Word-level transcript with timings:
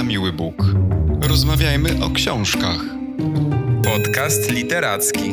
na 0.00 0.04
miły 0.04 0.32
Bóg. 0.32 0.54
Rozmawiajmy 1.20 2.04
o 2.04 2.10
książkach. 2.10 2.80
Podcast 3.84 4.50
literacki. 4.50 5.30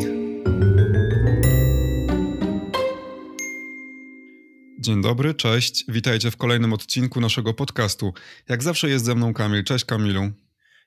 Dzień 4.80 5.02
dobry, 5.02 5.34
cześć. 5.34 5.86
Witajcie 5.88 6.32
w 6.32 6.38
kolejnym 6.38 6.74
odcinku 6.74 7.22
naszego 7.22 7.54
podcastu. 7.54 8.14
Jak 8.50 8.64
zawsze 8.64 8.90
jest 8.90 9.06
ze 9.06 9.16
mną 9.16 9.34
Kamil. 9.34 9.64
Cześć 9.64 9.86
Kamilu. 9.86 10.32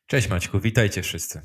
Cześć 0.06 0.28
Maćku, 0.28 0.60
witajcie 0.60 1.02
wszyscy. 1.02 1.40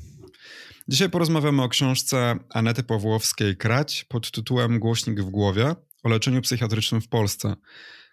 Dzisiaj 0.88 1.10
porozmawiamy 1.10 1.62
o 1.62 1.68
książce 1.68 2.36
Anety 2.50 2.82
Pawłowskiej 2.82 3.56
Krać 3.56 4.04
pod 4.04 4.30
tytułem 4.30 4.78
Głośnik 4.78 5.20
w 5.20 5.30
głowie 5.30 5.74
o 6.02 6.08
leczeniu 6.08 6.42
psychiatrycznym 6.42 7.00
w 7.00 7.08
Polsce. 7.08 7.56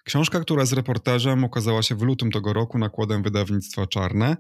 Książka, 0.04 0.40
która 0.40 0.66
z 0.66 0.74
reportażem 0.74 1.44
ukazała 1.44 1.84
się 1.84 1.96
w 1.96 2.02
lutym 2.02 2.32
tego 2.32 2.54
roku 2.54 2.78
nakładem 2.78 3.24
wydawnictwa 3.24 3.88
Czarne. 3.88 4.38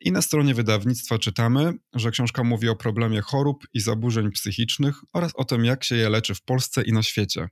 I 0.00 0.12
na 0.12 0.22
stronie 0.22 0.54
wydawnictwa 0.54 1.18
czytamy, 1.18 1.72
że 1.94 2.10
książka 2.10 2.44
mówi 2.44 2.68
o 2.68 2.76
problemie 2.76 3.20
chorób 3.20 3.66
i 3.74 3.80
zaburzeń 3.80 4.30
psychicznych 4.30 4.96
oraz 5.12 5.32
o 5.34 5.44
tym, 5.44 5.64
jak 5.64 5.84
się 5.84 5.96
je 5.96 6.08
leczy 6.08 6.34
w 6.34 6.42
Polsce 6.42 6.82
i 6.82 6.92
na 6.92 7.02
świecie. 7.02 7.48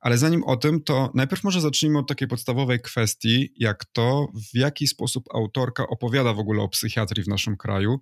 Ale 0.00 0.18
zanim 0.18 0.44
o 0.44 0.56
tym, 0.56 0.82
to 0.84 1.10
najpierw 1.14 1.44
może 1.44 1.60
zacznijmy 1.60 1.98
od 1.98 2.08
takiej 2.08 2.28
podstawowej 2.28 2.80
kwestii, 2.80 3.52
jak 3.56 3.84
to, 3.92 4.26
w 4.52 4.56
jaki 4.56 4.86
sposób 4.86 5.24
autorka 5.34 5.86
opowiada 5.86 6.32
w 6.32 6.38
ogóle 6.38 6.62
o 6.62 6.68
psychiatrii 6.68 7.24
w 7.24 7.28
naszym 7.28 7.56
kraju 7.56 7.98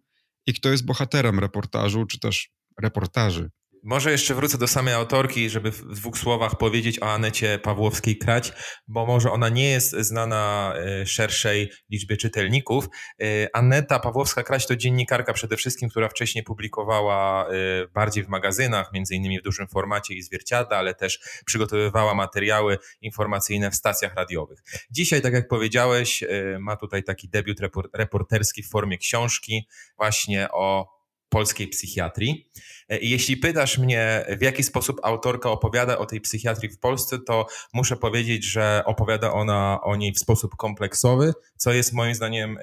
i 0.47 0.55
kto 0.55 0.69
jest 0.69 0.85
bohaterem 0.87 1.39
reportażu, 1.39 2.07
czy 2.07 2.21
też 2.21 2.51
reportaży. 2.83 3.51
Może 3.87 4.11
jeszcze 4.11 4.35
wrócę 4.35 4.59
do 4.59 4.69
samej 4.69 4.95
autorki, 4.95 5.51
żeby 5.51 5.71
w 5.71 5.85
dwóch 5.85 6.19
słowach 6.19 6.59
powiedzieć 6.59 7.03
o 7.03 7.13
Anecie 7.13 7.59
Pawłowskiej-Krać, 7.59 8.53
bo 8.89 9.07
może 9.07 9.31
ona 9.31 9.49
nie 9.49 9.71
jest 9.71 9.91
znana 9.91 10.75
e, 10.77 11.07
szerszej 11.07 11.71
liczbie 11.91 12.17
czytelników. 12.17 12.89
E, 13.23 13.57
Aneta 13.57 13.99
Pawłowska-Krać 13.99 14.67
to 14.67 14.77
dziennikarka 14.77 15.33
przede 15.33 15.57
wszystkim, 15.57 15.89
która 15.89 16.09
wcześniej 16.09 16.45
publikowała 16.45 17.49
e, 17.49 17.53
bardziej 17.95 18.25
w 18.25 18.29
magazynach, 18.29 18.93
między 18.93 19.15
innymi 19.15 19.41
w 19.41 19.43
dużym 19.43 19.69
formacie 19.69 20.15
i 20.15 20.23
zwierciadle, 20.23 20.77
ale 20.77 20.95
też 20.95 21.21
przygotowywała 21.45 22.15
materiały 22.15 22.79
informacyjne 23.01 23.71
w 23.71 23.75
stacjach 23.75 24.15
radiowych. 24.15 24.59
Dzisiaj, 24.91 25.23
tak 25.23 25.33
jak 25.33 25.49
powiedziałeś, 25.49 26.25
ma 26.61 26.77
tutaj 26.77 27.05
taki 27.05 27.29
debiut 27.29 27.59
reporterski 27.95 28.63
w 28.63 28.69
formie 28.69 28.99
książki 28.99 29.69
właśnie 29.99 30.49
o 30.51 30.96
polskiej 31.29 31.69
psychiatrii. 31.69 32.51
E, 32.89 32.99
jeśli 32.99 33.37
pytasz 33.37 33.79
mnie, 33.79 34.27
w 34.39 34.43
jaki 34.43 34.63
sposób 34.63 35.01
autorka 35.03 35.51
opowiada 35.51 35.99
o 35.99 36.07
tej 36.07 36.21
psychiatrii 36.21 36.71
w 36.71 36.79
Polsce, 36.79 37.19
to 37.19 37.47
muszę 37.73 37.97
powiedzieć, 37.97 38.45
że 38.45 38.83
opowiada 38.87 39.33
ona 39.33 39.81
o 39.83 39.97
niej 39.97 40.13
w 40.13 40.19
sposób 40.19 40.57
kompleksowy, 40.57 41.33
co 41.57 41.73
jest 41.73 41.93
moim 41.93 42.15
zdaniem 42.15 42.59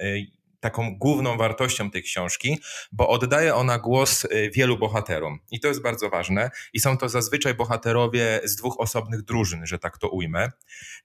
taką 0.64 0.98
główną 0.98 1.36
wartością 1.36 1.90
tej 1.90 2.02
książki, 2.02 2.58
bo 2.92 3.08
oddaje 3.08 3.54
ona 3.54 3.78
głos 3.78 4.24
y, 4.24 4.50
wielu 4.54 4.78
bohaterom. 4.78 5.38
I 5.50 5.60
to 5.60 5.68
jest 5.68 5.82
bardzo 5.82 6.10
ważne. 6.10 6.50
I 6.72 6.80
są 6.80 6.98
to 6.98 7.08
zazwyczaj 7.08 7.54
bohaterowie 7.54 8.40
z 8.44 8.56
dwóch 8.56 8.80
osobnych 8.80 9.22
drużyn, 9.22 9.66
że 9.66 9.78
tak 9.78 9.98
to 9.98 10.08
ujmę. 10.08 10.50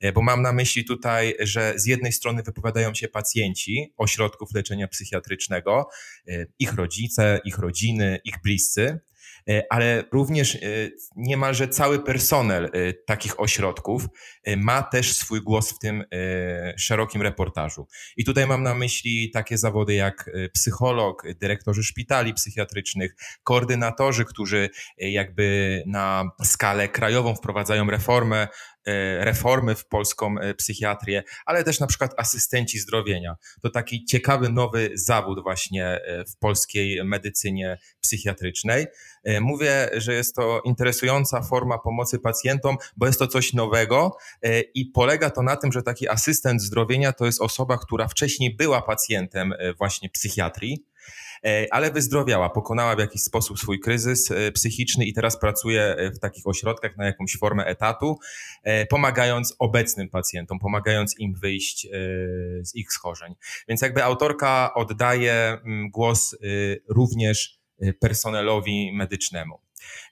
Y, 0.04 0.12
bo 0.12 0.22
mam 0.22 0.42
na 0.42 0.54
myśli 0.54 0.86
tutaj, 0.86 1.36
że 1.40 1.74
z 1.76 1.86
jednej 1.86 2.12
strony 2.12 2.44
wypowiadają 2.44 2.94
się 2.94 3.08
pacjenci 3.08 3.94
ośrodków 3.98 4.54
leczenia 4.54 4.88
psychiatrycznego, 4.88 5.90
y, 6.30 6.52
ich 6.60 6.74
rodzice, 6.74 7.40
ich 7.46 7.58
rodziny, 7.58 8.20
ich 8.24 8.42
bliscy, 8.44 9.00
ale 9.70 10.04
również 10.12 10.56
e, 10.56 10.60
niemalże 11.16 11.68
cały 11.68 12.04
personel 12.04 12.66
e, 12.66 12.94
takich 12.94 13.40
ośrodków 13.40 14.06
ma 14.58 14.84
też 14.84 15.14
swój 15.14 15.42
głos 15.42 15.72
w 15.72 15.80
tym 15.80 16.04
szerokim 16.78 17.22
reportażu. 17.22 17.88
I 18.18 18.26
tutaj 18.26 18.48
mam 18.48 18.64
na 18.64 18.76
myśli 18.76 19.32
takie 19.32 19.58
zawody 19.58 19.94
jak 19.94 20.30
psycholog, 20.54 21.24
dyrektorzy 21.40 21.84
szpitali 21.84 22.34
psychiatrycznych, 22.34 23.16
koordynatorzy, 23.44 24.26
którzy 24.26 24.70
jakby 24.98 25.84
na 25.88 26.32
skalę 26.44 26.88
krajową 26.88 27.36
wprowadzają 27.36 27.90
reformę 27.90 28.48
E, 28.79 28.79
reformy 29.20 29.76
w 29.76 29.88
polską 29.88 30.40
e, 30.40 30.54
psychiatrię, 30.54 31.24
ale 31.46 31.64
też 31.64 31.80
na 31.80 31.88
przykład 31.88 32.14
asystenci 32.18 32.80
zdrowienia. 32.80 33.36
To 33.62 33.70
taki 33.70 34.06
ciekawy 34.06 34.50
nowy 34.50 34.92
zawód 34.94 35.44
właśnie 35.44 35.86
e, 35.86 36.26
w 36.26 36.38
polskiej 36.38 37.06
medycynie 37.06 37.78
psychiatrycznej. 38.02 38.86
Mówię, 39.42 39.90
że 39.94 40.14
jest 40.14 40.36
to 40.36 40.62
interesująca 40.66 41.42
forma 41.42 41.78
pomocy 41.78 42.20
pacjentom, 42.20 42.78
bo 42.98 43.08
jest 43.08 43.20
to 43.20 43.28
coś 43.28 43.54
nowego 43.54 44.18
i 44.74 44.86
polega 44.86 45.30
to 45.30 45.44
na 45.44 45.56
tym, 45.56 45.72
że 45.72 45.84
taki 45.84 46.10
asystent 46.10 46.62
zdrowienia 46.62 47.14
to 47.14 47.26
jest 47.26 47.42
osoba, 47.42 47.78
która 47.78 48.08
wcześniej 48.08 48.56
była 48.56 48.82
pacjentem 48.82 49.54
właśnie 49.78 50.10
psychiatrii 50.10 50.86
E, 50.99 50.99
ale 51.72 51.92
wyzdrowiała, 51.92 52.50
pokonała 52.50 52.96
w 52.96 53.00
jakiś 53.00 53.22
sposób 53.22 53.60
swój 53.60 53.80
kryzys 53.80 54.32
e, 54.32 54.52
psychiczny 54.52 55.06
i 55.06 55.14
teraz 55.14 55.40
pracuje 55.40 55.82
e, 55.82 56.12
w 56.12 56.20
takich 56.20 56.48
ośrodkach 56.48 56.98
na 56.98 57.06
jakąś 57.06 57.38
formę 57.38 57.66
etatu, 57.66 58.20
pomagając 58.90 59.56
obecnym 59.60 60.10
pacjentom, 60.10 60.60
pomagając 60.60 61.20
im 61.20 61.34
wyjść 61.34 61.88
z 62.62 62.76
ich 62.76 62.94
schorzeń. 62.94 63.36
Więc 63.68 63.82
jakby 63.82 64.04
autorka 64.04 64.74
oddaje 64.74 65.34
mm, 65.34 65.90
głos 65.90 66.36
również 66.90 67.59
personelowi 68.00 68.92
medycznemu. 68.94 69.60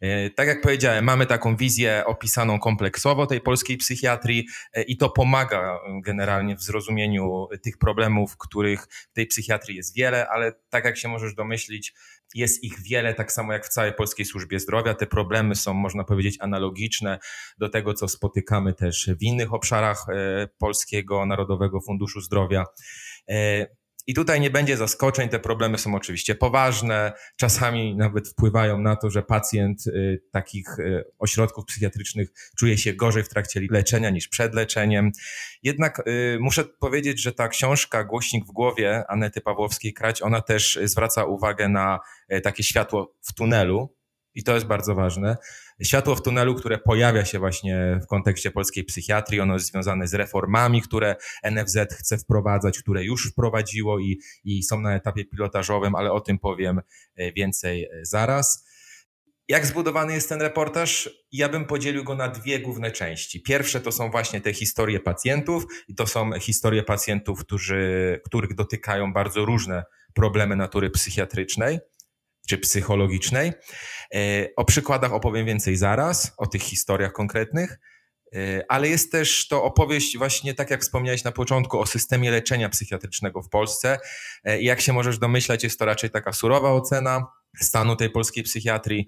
E, 0.02 0.30
tak 0.30 0.48
jak 0.48 0.62
powiedziałem, 0.62 1.06
mamy 1.06 1.26
taką 1.26 1.56
wizję 1.56 2.04
opisaną 2.06 2.60
kompleksowo 2.60 3.28
tej 3.28 3.42
polskiej 3.42 3.78
psychiatrii 3.78 4.48
e, 4.74 4.84
i 4.84 4.98
to 4.98 5.10
pomaga 5.10 5.80
generalnie 6.04 6.56
w 6.56 6.62
zrozumieniu 6.62 7.48
tych 7.64 7.78
problemów, 7.78 8.38
których 8.38 8.88
w 8.92 9.14
tej 9.14 9.28
psychiatrii 9.28 9.78
jest 9.78 9.96
wiele, 9.96 10.28
ale 10.28 10.54
tak 10.70 10.86
jak 10.86 10.98
się 10.98 11.08
możesz 11.08 11.36
domyślić, 11.36 11.94
jest 12.36 12.64
ich 12.64 12.82
wiele, 12.82 13.14
tak 13.14 13.32
samo 13.32 13.54
jak 13.54 13.66
w 13.66 13.70
całej 13.70 13.94
polskiej 13.94 14.26
służbie 14.26 14.60
zdrowia. 14.60 14.94
Te 14.94 15.08
problemy 15.08 15.56
są, 15.56 15.74
można 15.74 16.04
powiedzieć, 16.04 16.38
analogiczne 16.40 17.20
do 17.58 17.70
tego, 17.70 17.94
co 17.94 18.08
spotykamy 18.08 18.74
też 18.74 19.10
w 19.20 19.24
innych 19.24 19.54
obszarach 19.54 20.06
Polskiego 20.58 21.26
Narodowego 21.26 21.82
Funduszu 21.82 22.22
Zdrowia. 22.22 22.66
I 24.08 24.14
tutaj 24.14 24.42
nie 24.42 24.50
będzie 24.50 24.78
zaskoczeń, 24.78 25.30
te 25.30 25.40
problemy 25.40 25.78
są 25.78 25.96
oczywiście 25.96 26.36
poważne, 26.36 27.14
czasami 27.36 27.96
nawet 27.96 28.30
wpływają 28.30 28.82
na 28.82 28.96
to, 28.96 29.10
że 29.10 29.24
pacjent 29.24 29.88
y, 29.88 30.22
takich 30.32 30.80
y, 30.80 31.04
ośrodków 31.20 31.66
psychiatrycznych 31.66 32.30
czuje 32.58 32.78
się 32.78 32.94
gorzej 32.94 33.24
w 33.24 33.30
trakcie 33.30 33.62
leczenia 33.70 34.10
niż 34.10 34.28
przed 34.28 34.56
leczeniem. 34.56 35.12
Jednak 35.64 36.08
y, 36.08 36.38
muszę 36.42 36.64
powiedzieć, 36.64 37.22
że 37.22 37.32
ta 37.32 37.48
książka 37.48 38.04
Głośnik 38.04 38.46
w 38.46 38.52
głowie 38.52 39.04
Anety 39.10 39.42
Pawłowskiej-Krać, 39.42 40.22
ona 40.22 40.42
też 40.42 40.80
zwraca 40.84 41.26
uwagę 41.26 41.70
na 41.70 42.00
takie 42.44 42.64
światło 42.64 43.16
w 43.22 43.34
tunelu, 43.34 43.98
i 44.38 44.44
to 44.44 44.56
jest 44.56 44.66
bardzo 44.66 44.96
ważne. 44.96 45.38
Światło 45.84 46.16
w 46.16 46.22
tunelu, 46.22 46.56
które 46.56 46.78
pojawia 46.78 47.26
się 47.26 47.40
właśnie 47.40 48.00
w 48.04 48.08
kontekście 48.08 48.52
polskiej 48.52 48.84
psychiatrii, 48.84 49.40
ono 49.40 49.54
jest 49.54 49.68
związane 49.68 50.08
z 50.08 50.14
reformami, 50.14 50.82
które 50.82 51.16
NFZ 51.52 51.78
chce 51.94 52.18
wprowadzać, 52.18 52.80
które 52.80 53.04
już 53.04 53.32
wprowadziło 53.32 54.00
i, 54.00 54.20
i 54.44 54.64
są 54.64 54.82
na 54.82 54.96
etapie 54.96 55.26
pilotażowym, 55.26 55.96
ale 55.96 56.12
o 56.12 56.22
tym 56.22 56.40
powiem 56.40 56.82
e, 57.16 57.32
więcej 57.32 57.84
e, 57.84 57.90
zaraz. 58.02 58.68
Jak 59.48 59.66
zbudowany 59.66 60.14
jest 60.14 60.30
ten 60.30 60.42
reportaż? 60.42 61.10
Ja 61.32 61.50
bym 61.50 61.66
podzielił 61.66 62.04
go 62.04 62.16
na 62.16 62.28
dwie 62.28 62.60
główne 62.60 62.92
części. 62.92 63.42
Pierwsze 63.42 63.82
to 63.82 63.92
są 63.92 64.12
właśnie 64.12 64.42
te 64.42 64.54
historie 64.54 65.00
pacjentów 65.00 65.66
i 65.88 65.96
to 65.96 66.08
są 66.08 66.32
historie 66.40 66.84
pacjentów, 66.84 67.40
którzy, 67.40 68.22
których 68.26 68.56
dotykają 68.56 69.14
bardzo 69.14 69.46
różne 69.46 69.84
problemy 70.14 70.56
natury 70.56 70.90
psychiatrycznej 70.90 71.80
czy 72.48 72.58
psychologicznej. 72.58 73.52
E, 74.16 74.48
o 74.56 74.66
przykładach 74.66 75.14
opowiem 75.14 75.46
więcej 75.46 75.76
zaraz, 75.76 76.34
o 76.38 76.48
tych 76.48 76.62
historiach 76.62 77.14
konkretnych, 77.14 77.80
e, 78.36 78.64
ale 78.70 78.88
jest 78.88 79.12
też 79.12 79.48
to 79.48 79.64
opowieść 79.64 80.18
właśnie, 80.18 80.54
tak 80.54 80.72
jak 80.72 80.82
wspomniałeś 80.82 81.24
na 81.24 81.32
początku, 81.32 81.80
o 81.80 81.86
systemie 81.86 82.32
leczenia 82.32 82.70
psychiatrycznego 82.70 83.42
w 83.42 83.50
Polsce. 83.50 84.00
E, 84.44 84.62
jak 84.62 84.82
się 84.82 84.94
możesz 84.94 85.20
domyślać, 85.20 85.64
jest 85.64 85.80
to 85.80 85.86
raczej 85.86 86.10
taka 86.10 86.34
surowa 86.34 86.72
ocena 86.72 87.26
stanu 87.62 87.96
tej 87.96 88.10
polskiej 88.10 88.44
psychiatrii, 88.44 89.08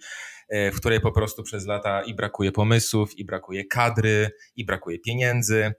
w 0.73 0.75
której 0.77 0.99
po 0.99 1.11
prostu 1.11 1.43
przez 1.43 1.65
lata 1.65 2.03
i 2.03 2.13
brakuje 2.13 2.51
pomysłów, 2.51 3.17
i 3.17 3.25
brakuje 3.25 3.65
kadry, 3.65 4.31
i 4.55 4.65
brakuje 4.65 4.99
pieniędzy, 4.99 5.73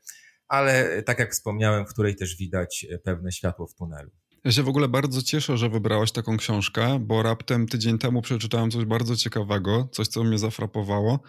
ale 0.49 1.03
tak 1.03 1.19
jak 1.19 1.33
wspomniałem, 1.33 1.87
w 1.87 1.89
której 1.89 2.17
też 2.17 2.37
widać 2.37 2.87
pewne 3.05 3.33
światło 3.33 3.67
w 3.67 3.75
tunelu. 3.75 4.11
Ja 4.45 4.53
się 4.53 4.63
w 4.63 4.69
ogóle 4.69 4.89
bardzo 4.89 5.23
cieszę, 5.23 5.59
że 5.59 5.69
wybrałaś 5.69 6.13
taką 6.13 6.37
książkę, 6.37 6.99
bo 6.99 7.23
raptem 7.23 7.67
tydzień 7.67 7.99
temu 7.99 8.23
przeczytałem 8.23 8.71
coś 8.71 8.85
bardzo 8.85 9.17
ciekawego, 9.17 9.89
coś, 9.93 10.09
co 10.09 10.25
mnie 10.25 10.39
zafrapowało. 10.39 11.21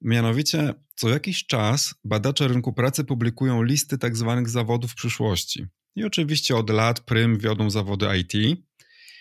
Mianowicie, 0.00 0.74
co 0.96 1.08
jakiś 1.08 1.46
czas 1.46 1.94
badacze 2.04 2.48
rynku 2.48 2.72
pracy 2.72 3.04
publikują 3.04 3.62
listy 3.62 3.98
tak 3.98 4.16
zwanych 4.16 4.48
zawodów 4.48 4.94
przyszłości. 4.94 5.66
I 5.96 6.04
oczywiście 6.04 6.56
od 6.56 6.70
lat 6.70 7.00
prym 7.00 7.38
wiodą 7.38 7.70
zawody 7.70 8.06
IT, 8.18 8.62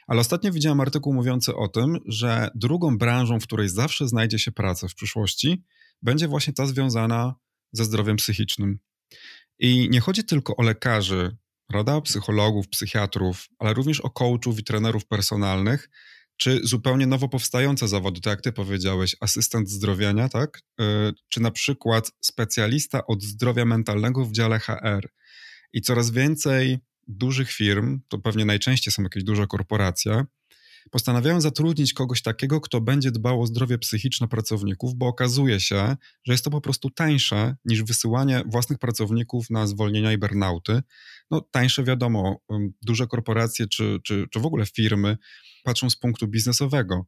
ale 0.07 0.19
ostatnio 0.19 0.51
widziałem 0.51 0.79
artykuł 0.79 1.13
mówiący 1.13 1.55
o 1.55 1.67
tym, 1.67 1.97
że 2.05 2.49
drugą 2.55 2.97
branżą, 2.97 3.39
w 3.39 3.43
której 3.43 3.69
zawsze 3.69 4.07
znajdzie 4.07 4.39
się 4.39 4.51
praca 4.51 4.87
w 4.87 4.95
przyszłości, 4.95 5.63
będzie 6.01 6.27
właśnie 6.27 6.53
ta 6.53 6.65
związana 6.65 7.35
ze 7.71 7.85
zdrowiem 7.85 8.17
psychicznym. 8.17 8.79
I 9.59 9.89
nie 9.91 9.99
chodzi 9.99 10.23
tylko 10.23 10.55
o 10.55 10.63
lekarzy, 10.63 11.37
prawda? 11.67 12.01
Psychologów, 12.01 12.67
psychiatrów, 12.67 13.47
ale 13.59 13.73
również 13.73 14.01
o 14.01 14.09
coachów 14.09 14.59
i 14.59 14.63
trenerów 14.63 15.05
personalnych, 15.05 15.89
czy 16.37 16.59
zupełnie 16.63 17.07
nowo 17.07 17.29
powstające 17.29 17.87
zawody, 17.87 18.21
tak 18.21 18.31
jak 18.31 18.41
ty 18.41 18.51
powiedziałeś, 18.51 19.15
asystent 19.19 19.69
zdrowienia, 19.69 20.29
tak? 20.29 20.61
E, 20.79 21.13
czy 21.29 21.39
na 21.39 21.51
przykład 21.51 22.11
specjalista 22.21 23.05
od 23.05 23.23
zdrowia 23.23 23.65
mentalnego 23.65 24.25
w 24.25 24.31
dziale 24.31 24.59
HR. 24.59 25.09
I 25.73 25.81
coraz 25.81 26.11
więcej 26.11 26.79
dużych 27.07 27.51
firm, 27.51 27.99
to 28.07 28.17
pewnie 28.17 28.45
najczęściej 28.45 28.91
są 28.91 29.03
jakieś 29.03 29.23
duże 29.23 29.47
korporacje, 29.47 30.23
postanawiają 30.91 31.41
zatrudnić 31.41 31.93
kogoś 31.93 32.21
takiego, 32.21 32.61
kto 32.61 32.81
będzie 32.81 33.11
dbał 33.11 33.41
o 33.41 33.47
zdrowie 33.47 33.77
psychiczne 33.77 34.27
pracowników, 34.27 34.95
bo 34.95 35.07
okazuje 35.07 35.59
się, 35.59 35.95
że 36.25 36.33
jest 36.33 36.43
to 36.43 36.51
po 36.51 36.61
prostu 36.61 36.89
tańsze 36.89 37.55
niż 37.65 37.83
wysyłanie 37.83 38.43
własnych 38.45 38.79
pracowników 38.79 39.49
na 39.49 39.67
zwolnienia 39.67 40.13
i 40.13 40.17
burnouty. 40.17 40.81
No 41.31 41.41
tańsze 41.41 41.83
wiadomo, 41.83 42.39
duże 42.81 43.07
korporacje 43.07 43.67
czy, 43.67 43.99
czy, 44.03 44.25
czy 44.31 44.39
w 44.39 44.45
ogóle 44.45 44.65
firmy 44.65 45.17
patrzą 45.63 45.89
z 45.89 45.95
punktu 45.95 46.27
biznesowego. 46.27 47.05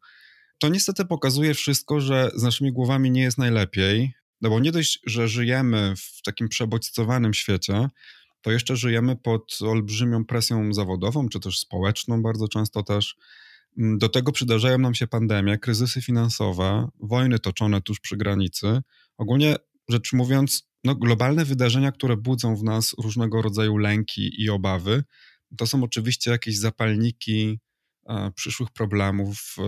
To 0.59 0.69
niestety 0.69 1.05
pokazuje 1.05 1.53
wszystko, 1.53 2.01
że 2.01 2.31
z 2.35 2.43
naszymi 2.43 2.71
głowami 2.71 3.11
nie 3.11 3.21
jest 3.21 3.37
najlepiej, 3.37 4.13
no 4.41 4.49
bo 4.49 4.59
nie 4.59 4.71
dość, 4.71 4.99
że 5.05 5.27
żyjemy 5.27 5.93
w 5.97 6.21
takim 6.21 6.49
przebodźcowanym 6.49 7.33
świecie, 7.33 7.89
to 8.41 8.51
jeszcze 8.51 8.75
żyjemy 8.75 9.15
pod 9.15 9.57
olbrzymią 9.61 10.25
presją 10.25 10.73
zawodową, 10.73 11.29
czy 11.29 11.39
też 11.39 11.59
społeczną 11.59 12.21
bardzo 12.21 12.47
często 12.47 12.83
też. 12.83 13.15
Mm, 13.79 13.97
do 13.97 14.09
tego 14.09 14.31
przydarzają 14.31 14.77
nam 14.77 14.95
się 14.95 15.07
pandemie, 15.07 15.57
kryzysy 15.57 16.01
finansowe, 16.01 16.87
wojny 16.99 17.39
toczone 17.39 17.81
tuż 17.81 17.99
przy 17.99 18.17
granicy. 18.17 18.81
Ogólnie 19.17 19.55
rzecz 19.89 20.13
mówiąc, 20.13 20.69
no, 20.83 20.95
globalne 20.95 21.45
wydarzenia, 21.45 21.91
które 21.91 22.17
budzą 22.17 22.55
w 22.55 22.63
nas 22.63 22.95
różnego 22.97 23.41
rodzaju 23.41 23.77
lęki 23.77 24.41
i 24.43 24.49
obawy, 24.49 25.03
to 25.57 25.67
są 25.67 25.83
oczywiście 25.83 26.31
jakieś 26.31 26.57
zapalniki 26.57 27.59
e, 28.09 28.31
przyszłych 28.35 28.69
problemów 28.71 29.55
e, 29.57 29.63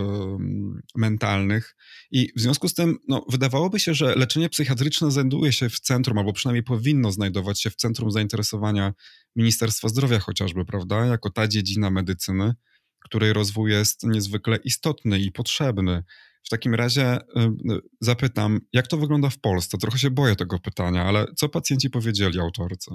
mentalnych. 0.95 1.75
I 2.11 2.29
w 2.37 2.41
związku 2.41 2.67
z 2.67 2.73
tym, 2.73 2.97
no, 3.07 3.25
wydawałoby 3.29 3.79
się, 3.79 3.93
że 3.93 4.15
leczenie 4.15 4.49
psychiatryczne 4.49 5.11
znajduje 5.11 5.53
się 5.53 5.69
w 5.69 5.79
centrum, 5.79 6.17
albo 6.17 6.33
przynajmniej 6.33 6.63
powinno 6.63 7.11
znajdować 7.11 7.61
się 7.61 7.69
w 7.69 7.75
centrum 7.75 8.11
zainteresowania 8.11 8.93
Ministerstwa 9.35 9.89
Zdrowia 9.89 10.19
chociażby, 10.19 10.65
prawda? 10.65 11.05
Jako 11.05 11.29
ta 11.29 11.47
dziedzina 11.47 11.89
medycyny 11.89 12.53
której 13.03 13.33
rozwój 13.33 13.71
jest 13.71 14.03
niezwykle 14.03 14.57
istotny 14.57 15.19
i 15.19 15.31
potrzebny. 15.31 16.03
W 16.43 16.49
takim 16.49 16.75
razie 16.75 17.17
y, 17.17 17.39
y, 17.73 17.79
zapytam, 18.01 18.59
jak 18.73 18.87
to 18.87 18.97
wygląda 18.97 19.29
w 19.29 19.39
Polsce? 19.39 19.77
Trochę 19.77 19.97
się 19.97 20.11
boję 20.11 20.35
tego 20.35 20.59
pytania, 20.59 21.03
ale 21.05 21.25
co 21.35 21.49
pacjenci 21.49 21.89
powiedzieli 21.89 22.39
autorce? 22.39 22.91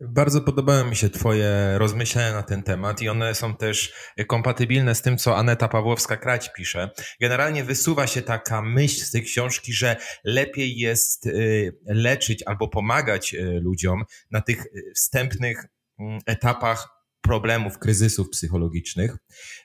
Bardzo 0.00 0.40
podobały 0.40 0.84
mi 0.84 0.96
się 0.96 1.10
Twoje 1.10 1.74
rozmyślenia 1.78 2.32
na 2.32 2.42
ten 2.42 2.62
temat 2.62 3.02
i 3.02 3.08
one 3.08 3.34
są 3.34 3.56
też 3.56 3.92
kompatybilne 4.26 4.94
z 4.94 5.02
tym, 5.02 5.18
co 5.18 5.36
Aneta 5.36 5.68
Pawłowska-Krać 5.68 6.52
pisze. 6.56 6.90
Generalnie 7.20 7.64
wysuwa 7.64 8.06
się 8.06 8.22
taka 8.22 8.62
myśl 8.62 9.04
z 9.04 9.10
tej 9.10 9.22
książki, 9.22 9.72
że 9.72 9.96
lepiej 10.24 10.76
jest 10.76 11.26
y, 11.26 11.78
leczyć 11.86 12.42
albo 12.46 12.68
pomagać 12.68 13.36
ludziom 13.60 14.04
na 14.30 14.40
tych 14.40 14.64
wstępnych 14.94 15.64
mm, 15.98 16.18
etapach 16.26 16.97
problemów, 17.20 17.78
kryzysów 17.78 18.30
psychologicznych, 18.30 19.16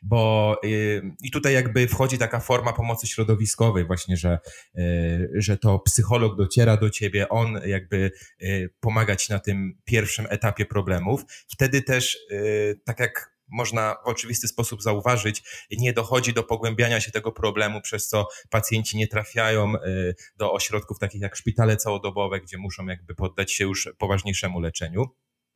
bo 0.04 0.56
yy, 0.64 1.02
i 1.24 1.32
tutaj 1.32 1.54
jakby 1.54 1.88
wchodzi 1.88 2.18
taka 2.18 2.40
forma 2.40 2.74
pomocy 2.74 3.08
środowiskowej 3.08 3.86
właśnie, 3.86 4.18
że, 4.18 4.40
yy, 4.76 5.30
że 5.36 5.58
to 5.58 5.80
psycholog 5.80 6.38
dociera 6.38 6.78
do 6.78 6.90
ciebie, 6.90 7.30
on 7.30 7.60
jakby 7.66 8.12
yy, 8.40 8.70
pomaga 8.80 9.16
ci 9.16 9.32
na 9.32 9.40
tym 9.40 9.74
pierwszym 9.86 10.26
etapie 10.30 10.66
problemów. 10.66 11.22
Wtedy 11.52 11.82
też, 11.82 12.18
y, 12.32 12.82
tak 12.86 13.00
jak 13.00 13.34
można 13.48 13.96
w 14.06 14.08
oczywisty 14.08 14.48
sposób 14.48 14.82
zauważyć, 14.82 15.44
nie 15.72 15.94
dochodzi 15.94 16.34
do 16.34 16.44
pogłębiania 16.44 17.02
się 17.02 17.12
tego 17.12 17.32
problemu, 17.32 17.82
przez 17.82 18.08
co 18.08 18.28
pacjenci 18.50 18.98
nie 18.98 19.08
trafiają 19.08 19.76
y, 19.76 20.16
do 20.38 20.54
ośrodków 20.54 21.00
takich 21.00 21.22
jak 21.22 21.36
szpitale 21.36 21.78
całodobowe, 21.78 22.42
gdzie 22.42 22.58
muszą 22.58 22.86
jakby 22.86 23.16
poddać 23.16 23.52
się 23.54 23.64
już 23.64 23.90
poważniejszemu 23.98 24.60
leczeniu. 24.60 25.06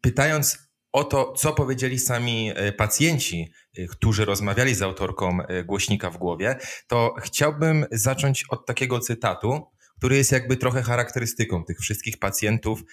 Pytając 0.02 0.67
o 0.98 1.04
to, 1.04 1.34
co 1.34 1.54
powiedzieli 1.54 2.00
sami 2.00 2.52
e, 2.56 2.72
pacjenci, 2.72 3.52
e, 3.78 3.88
którzy 3.88 4.26
rozmawiali 4.26 4.76
z 4.76 4.82
autorką 4.82 5.42
e, 5.42 5.64
głośnika 5.64 6.10
w 6.10 6.18
głowie, 6.18 6.58
to 6.88 7.16
chciałbym 7.20 7.86
zacząć 7.92 8.46
od 8.50 8.66
takiego 8.66 9.00
cytatu, 9.00 9.64
który 9.98 10.18
jest 10.18 10.32
jakby 10.32 10.58
trochę 10.58 10.84
charakterystyką 10.84 11.64
tych 11.64 11.80
wszystkich 11.80 12.20
pacjentów 12.20 12.84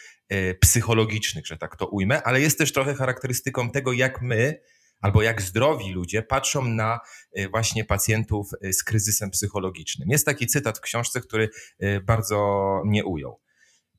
psychologicznych, 0.60 1.46
że 1.46 1.56
tak 1.56 1.76
to 1.76 1.86
ujmę, 1.86 2.22
ale 2.22 2.40
jest 2.40 2.58
też 2.58 2.72
trochę 2.72 2.94
charakterystyką 2.94 3.70
tego, 3.70 3.92
jak 3.92 4.22
my, 4.22 4.60
albo 5.00 5.22
jak 5.22 5.42
zdrowi 5.42 5.92
ludzie 5.92 6.22
patrzą 6.22 6.64
na 6.64 7.00
właśnie 7.50 7.84
pacjentów 7.84 8.50
z 8.72 8.84
kryzysem 8.84 9.30
psychologicznym. 9.30 10.08
Jest 10.10 10.26
taki 10.26 10.46
cytat 10.46 10.78
w 10.78 10.80
książce, 10.80 11.20
który 11.20 11.48
bardzo 12.02 12.82
mnie 12.84 13.04
ujął. 13.04 13.43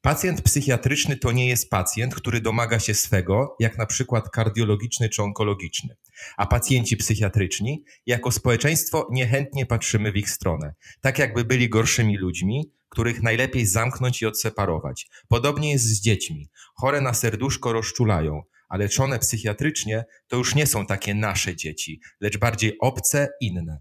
Pacjent 0.05 0.41
psychiatryczny 0.41 1.17
to 1.17 1.31
nie 1.31 1.47
jest 1.47 1.69
pacjent, 1.69 2.15
który 2.15 2.41
domaga 2.41 2.79
się 2.79 2.93
swego, 2.93 3.55
jak 3.59 3.77
na 3.77 3.85
przykład 3.85 4.29
kardiologiczny 4.29 5.09
czy 5.09 5.23
onkologiczny. 5.23 5.95
A 6.37 6.45
pacjenci 6.45 6.97
psychiatryczni, 6.97 7.83
jako 8.05 8.31
społeczeństwo, 8.31 9.07
niechętnie 9.11 9.65
patrzymy 9.65 10.11
w 10.11 10.17
ich 10.17 10.29
stronę, 10.29 10.73
tak 11.01 11.19
jakby 11.19 11.45
byli 11.45 11.69
gorszymi 11.69 12.17
ludźmi, 12.17 12.71
których 12.89 13.23
najlepiej 13.23 13.65
zamknąć 13.65 14.21
i 14.21 14.25
odseparować. 14.25 15.07
Podobnie 15.27 15.71
jest 15.71 15.85
z 15.85 16.01
dziećmi. 16.01 16.49
Chore 16.75 17.01
na 17.01 17.13
serduszko 17.13 17.73
rozczulają, 17.73 18.41
a 18.69 18.77
leczone 18.77 19.19
psychiatrycznie 19.19 20.05
to 20.27 20.37
już 20.37 20.55
nie 20.55 20.67
są 20.67 20.85
takie 20.85 21.15
nasze 21.15 21.55
dzieci, 21.55 22.01
lecz 22.21 22.37
bardziej 22.37 22.77
obce, 22.79 23.29
inne. 23.41 23.79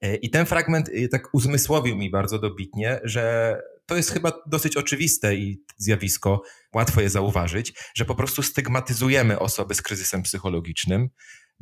E, 0.00 0.16
I 0.16 0.30
ten 0.30 0.46
fragment 0.46 0.88
e, 0.88 1.08
tak 1.08 1.28
uzmysłowił 1.32 1.96
mi 1.96 2.10
bardzo 2.10 2.38
dobitnie, 2.38 3.00
że 3.04 3.56
to 3.92 3.96
jest 3.96 4.10
chyba 4.10 4.32
dosyć 4.46 4.76
oczywiste 4.76 5.34
i 5.34 5.64
zjawisko, 5.76 6.42
łatwo 6.74 7.00
je 7.00 7.10
zauważyć, 7.10 7.72
że 7.94 8.04
po 8.04 8.14
prostu 8.14 8.42
stygmatyzujemy 8.42 9.38
osoby 9.38 9.74
z 9.74 9.82
kryzysem 9.82 10.22
psychologicznym, 10.22 11.08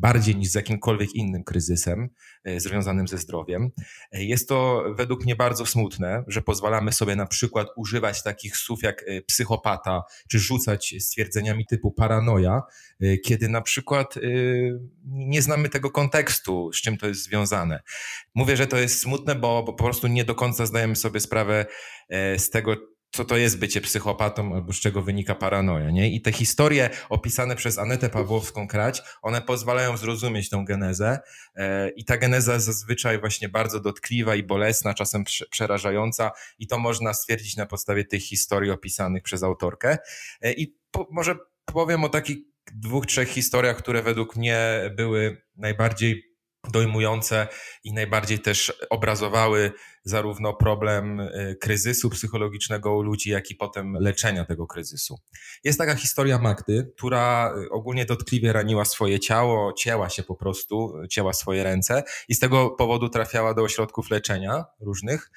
bardziej 0.00 0.36
niż 0.36 0.48
z 0.48 0.54
jakimkolwiek 0.54 1.14
innym 1.14 1.44
kryzysem 1.44 2.08
e, 2.44 2.60
związanym 2.60 3.08
ze 3.08 3.18
zdrowiem. 3.18 3.70
E, 4.12 4.24
jest 4.24 4.48
to 4.48 4.84
według 4.96 5.24
mnie 5.24 5.36
bardzo 5.36 5.66
smutne, 5.66 6.24
że 6.26 6.42
pozwalamy 6.42 6.92
sobie 6.92 7.16
na 7.16 7.26
przykład 7.26 7.68
używać 7.76 8.22
takich 8.22 8.56
słów 8.56 8.82
jak 8.82 9.02
e, 9.02 9.22
psychopata, 9.22 10.02
czy 10.28 10.38
rzucać 10.38 10.94
stwierdzeniami 10.98 11.66
typu 11.66 11.90
paranoja, 11.90 12.62
kiedy 13.24 13.48
na 13.48 13.60
przykład 13.60 14.14
nie 15.04 15.42
znamy 15.42 15.68
tego 15.68 15.90
kontekstu, 15.90 16.72
z 16.72 16.76
czym 16.76 16.96
to 16.96 17.06
jest 17.06 17.22
związane. 17.22 17.80
Mówię, 18.34 18.56
że 18.56 18.66
to 18.66 18.76
jest 18.76 19.00
smutne, 19.00 19.34
bo, 19.34 19.62
bo 19.62 19.72
po 19.72 19.84
prostu 19.84 20.06
nie 20.06 20.24
do 20.24 20.34
końca 20.34 20.66
zdajemy 20.66 20.96
sobie 20.96 21.20
sprawę 21.20 21.66
z 22.38 22.50
tego, 22.50 22.76
co 23.10 23.24
to 23.24 23.36
jest 23.36 23.58
bycie 23.58 23.80
psychopatą 23.80 24.54
albo 24.54 24.72
z 24.72 24.76
czego 24.76 25.02
wynika 25.02 25.34
paranoja, 25.34 25.90
nie? 25.90 26.10
I 26.10 26.20
te 26.20 26.32
historie 26.32 26.90
opisane 27.08 27.56
przez 27.56 27.78
Anetę 27.78 28.08
Pawłowską-Krać, 28.08 29.02
one 29.22 29.42
pozwalają 29.42 29.96
zrozumieć 29.96 30.50
tą 30.50 30.64
genezę 30.64 31.18
e, 31.54 31.88
i 31.88 32.04
ta 32.04 32.16
geneza 32.16 32.58
zazwyczaj 32.58 33.20
właśnie 33.20 33.48
bardzo 33.48 33.80
dotkliwa 33.80 34.34
i 34.34 34.42
bolesna, 34.42 34.94
czasem 34.94 35.24
przerażająca 35.50 36.30
i 36.58 36.66
to 36.66 36.78
można 36.78 37.14
stwierdzić 37.14 37.56
na 37.56 37.66
podstawie 37.66 38.04
tych 38.04 38.22
historii 38.22 38.70
opisanych 38.70 39.22
przez 39.22 39.42
autorkę. 39.42 39.98
E, 40.40 40.52
I 40.52 40.76
po, 40.90 41.08
może 41.10 41.36
powiem 41.64 42.04
o 42.04 42.08
takich 42.08 42.38
dwóch, 42.74 43.06
trzech 43.06 43.28
historiach, 43.28 43.76
które 43.76 44.02
według 44.02 44.36
mnie 44.36 44.90
były 44.96 45.42
najbardziej 45.56 46.29
dojmujące 46.68 47.48
i 47.84 47.92
najbardziej 47.92 48.38
też 48.38 48.72
obrazowały 48.90 49.72
zarówno 50.04 50.54
problem 50.54 51.20
y, 51.20 51.56
kryzysu 51.60 52.10
psychologicznego 52.10 52.94
u 52.94 53.02
ludzi, 53.02 53.30
jak 53.30 53.50
i 53.50 53.54
potem 53.54 53.96
leczenia 54.00 54.44
tego 54.44 54.66
kryzysu. 54.66 55.18
Jest 55.64 55.78
taka 55.78 55.94
historia 55.94 56.38
Magdy, 56.38 56.92
która 56.96 57.54
y, 57.64 57.70
ogólnie 57.70 58.04
dotkliwie 58.04 58.52
raniła 58.52 58.84
swoje 58.84 59.20
ciało, 59.20 59.72
cięła 59.72 60.08
się 60.08 60.22
po 60.22 60.34
prostu, 60.34 60.92
cięła 61.10 61.32
swoje 61.32 61.64
ręce 61.64 62.02
i 62.28 62.34
z 62.34 62.38
tego 62.38 62.70
powodu 62.70 63.08
trafiała 63.08 63.54
do 63.54 63.62
ośrodków 63.62 64.10
leczenia 64.10 64.64
różnych. 64.80 65.30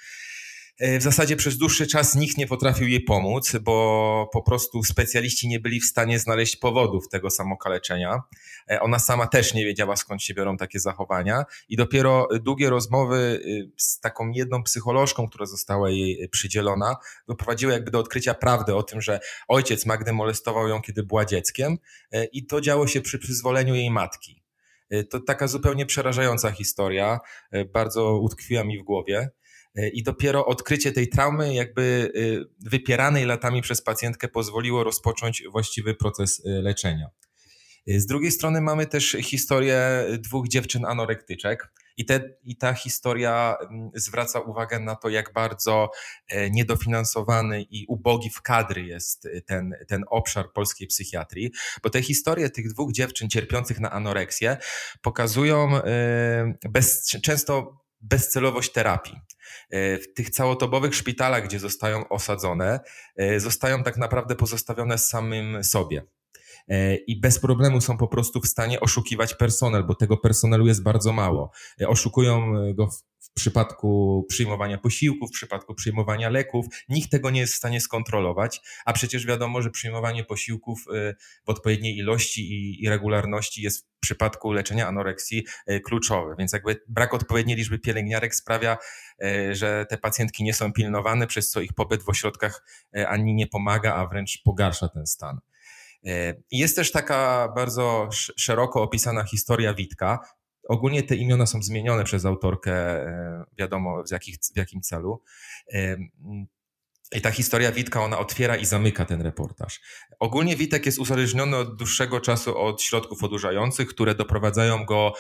E, 0.84 1.00
w 1.00 1.04
zasadzie 1.04 1.36
przez 1.36 1.58
dłuższy 1.58 1.88
czas 1.88 2.16
nikt 2.16 2.38
nie 2.38 2.48
potrafił 2.48 2.88
jej 2.88 3.02
pomóc, 3.02 3.56
bo 3.62 4.30
po 4.34 4.42
prostu 4.42 4.84
specjaliści 4.84 5.48
nie 5.48 5.60
byli 5.60 5.80
w 5.80 5.86
stanie 5.86 6.20
znaleźć 6.20 6.56
powodów 6.56 7.10
tego 7.10 7.30
samokaleczenia. 7.30 8.22
E, 8.70 8.82
ona 8.82 9.00
sama 9.00 9.28
też 9.28 9.54
nie 9.54 9.66
wiedziała, 9.66 9.96
skąd 9.96 10.24
się 10.24 10.34
biorą 10.34 10.58
takie 10.58 10.80
zachowania, 10.80 11.46
i 11.70 11.78
dopiero 11.78 12.28
długie 12.42 12.70
rozmowy 12.70 13.18
y, 13.18 13.72
z 13.78 14.00
taką 14.00 14.30
jedną 14.30 14.64
psycholożką, 14.64 15.28
która 15.28 15.46
została 15.46 15.90
jej 15.90 16.30
przydzielona, 16.30 16.96
doprowadziły 17.28 17.74
jakby 17.74 17.92
do 17.92 18.00
odkrycia 18.00 18.34
prawdy 18.34 18.76
o 18.76 18.84
tym, 18.84 19.02
że 19.02 19.20
ojciec 19.48 19.86
Magdy 19.86 20.14
molestował 20.14 20.68
ją, 20.68 20.82
kiedy 20.82 21.04
była 21.04 21.26
dzieckiem, 21.26 21.78
e, 22.12 22.26
i 22.26 22.46
to 22.46 22.62
działo 22.62 22.88
się 22.88 23.02
przy 23.02 23.20
przyzwoleniu 23.20 23.76
jej 23.76 23.92
matki. 23.92 24.44
To 25.10 25.20
taka 25.20 25.48
zupełnie 25.48 25.86
przerażająca 25.86 26.52
historia, 26.52 27.20
bardzo 27.74 28.18
utkwiła 28.18 28.64
mi 28.64 28.80
w 28.80 28.84
głowie. 28.84 29.30
E, 29.76 29.90
I 29.90 30.04
dopiero 30.04 30.46
odkrycie 30.46 30.92
tej 30.92 31.10
traumy, 31.10 31.54
jakby 31.54 32.12
e, 32.16 32.70
wypieranej 32.70 33.26
latami 33.26 33.62
przez 33.62 33.82
pacjentkę, 33.82 34.28
pozwoliło 34.28 34.84
rozpocząć 34.84 35.44
właściwy 35.52 35.96
proces 35.96 36.42
e, 36.46 36.50
leczenia. 36.50 37.08
Z 37.88 38.06
drugiej 38.06 38.32
strony 38.32 38.62
mamy 38.62 38.86
też 38.86 39.18
historię 39.22 40.06
dwóch 40.20 40.48
dziewczyn 40.48 40.86
anorektyczek, 40.86 41.72
i, 41.98 42.06
te, 42.06 42.30
I 42.44 42.58
ta 42.58 42.74
historia 42.74 43.58
zwraca 43.96 44.40
uwagę 44.40 44.80
na 44.80 44.96
to, 44.96 45.10
jak 45.10 45.34
bardzo 45.34 45.92
niedofinansowany 46.52 47.62
i 47.62 47.86
ubogi 47.88 48.30
w 48.30 48.42
kadry 48.42 48.86
jest 48.86 49.28
ten, 49.46 49.74
ten 49.88 50.04
obszar 50.10 50.54
polskiej 50.54 50.88
psychiatrii, 50.88 51.52
bo 51.84 51.90
te 51.90 52.02
historie 52.02 52.50
tych 52.50 52.74
dwóch 52.74 52.92
dziewczyn 52.92 53.30
cierpiących 53.30 53.80
na 53.80 53.92
anoreksję 53.92 54.58
pokazują 55.02 55.72
bez, 56.70 57.08
często 57.24 57.83
bezcelowość 58.04 58.72
terapii. 58.72 59.20
W 59.72 60.14
tych 60.16 60.30
całotobowych 60.30 60.96
szpitalach, 60.96 61.44
gdzie 61.44 61.60
zostają 61.60 62.10
osadzone, 62.10 62.80
zostają 63.38 63.84
tak 63.84 63.98
naprawdę 63.98 64.36
pozostawione 64.36 64.98
samym 64.98 65.64
sobie. 65.64 66.04
E, 66.68 66.96
i 66.96 67.20
bez 67.20 67.40
problemu 67.40 67.82
są 67.82 67.98
po 67.98 68.08
prostu 68.08 68.42
w 68.42 68.48
stanie 68.48 68.80
oszukiwać 68.80 69.34
personel, 69.34 69.84
bo 69.84 69.96
tego 69.96 70.18
personelu 70.18 70.68
jest 70.68 70.84
bardzo 70.84 71.14
mało. 71.14 71.52
E, 71.82 71.88
oszukują 71.88 72.58
e, 72.58 72.74
go 72.74 72.88
w, 72.88 73.04
w 73.34 73.36
przypadku 73.36 74.26
przyjmowania 74.30 74.78
posiłków, 74.78 75.30
w 75.30 75.34
przypadku 75.34 75.76
przyjmowania 75.76 76.30
leków. 76.30 76.66
Nikt 76.90 77.12
tego 77.12 77.30
nie 77.30 77.40
jest 77.40 77.54
w 77.54 77.58
stanie 77.58 77.82
skontrolować, 77.82 78.62
a 78.86 78.94
przecież 78.94 79.26
wiadomo, 79.26 79.62
że 79.62 79.70
przyjmowanie 79.70 80.24
posiłków 80.24 80.86
w 81.46 81.50
odpowiedniej 81.50 81.98
ilości 81.98 82.48
i, 82.84 82.90
regularności 82.90 83.62
jest 83.62 83.86
w 83.86 84.00
przypadku 84.00 84.52
leczenia 84.52 84.88
anoreksji 84.88 85.46
kluczowe. 85.86 86.36
Więc 86.40 86.54
jakby 86.54 86.82
brak 86.88 87.14
odpowiedniej 87.14 87.58
liczby 87.58 87.80
pielęgniarek 87.80 88.36
sprawia, 88.36 88.78
że 89.52 89.86
te 89.90 89.98
pacjentki 89.98 90.44
nie 90.44 90.54
są 90.54 90.74
pilnowane, 90.74 91.28
przez 91.28 91.50
co 91.50 91.62
ich 91.62 91.74
pobyt 91.74 92.04
w 92.04 92.10
ośrodkach 92.10 92.66
ani 93.08 93.34
nie 93.34 93.48
pomaga, 93.48 93.96
a 93.96 94.08
wręcz 94.08 94.42
pogarsza 94.46 94.90
ten 94.90 95.08
stan. 95.08 95.40
Jest 96.52 96.76
też 96.76 96.92
taka 96.92 97.52
bardzo 97.56 98.10
szeroko 98.38 98.82
opisana 98.82 99.24
historia 99.24 99.74
Witka. 99.74 100.20
Ogólnie 100.70 101.04
te 101.04 101.16
imiona 101.16 101.46
są 101.46 101.62
zmienione 101.62 102.04
przez 102.04 102.26
autorkę, 102.26 102.74
e, 102.74 103.44
wiadomo 103.58 104.04
w, 104.04 104.12
jakich, 104.12 104.38
w 104.54 104.58
jakim 104.58 104.82
celu. 104.82 105.22
E, 105.74 105.98
I 107.12 107.22
ta 107.22 107.32
historia 107.32 107.72
Witka, 107.72 108.04
ona 108.04 108.20
otwiera 108.20 108.56
i 108.56 108.66
zamyka 108.66 109.06
ten 109.06 109.22
reportaż. 109.22 109.82
Ogólnie 110.20 110.56
Witek 110.56 110.86
jest 110.86 111.00
uzależniony 111.00 111.58
od 111.58 111.78
dłuższego 111.78 112.22
czasu 112.22 112.58
od 112.58 112.82
środków 112.82 113.24
odurzających, 113.24 113.88
które 113.88 114.16
doprowadzają 114.16 114.86
go 114.86 115.14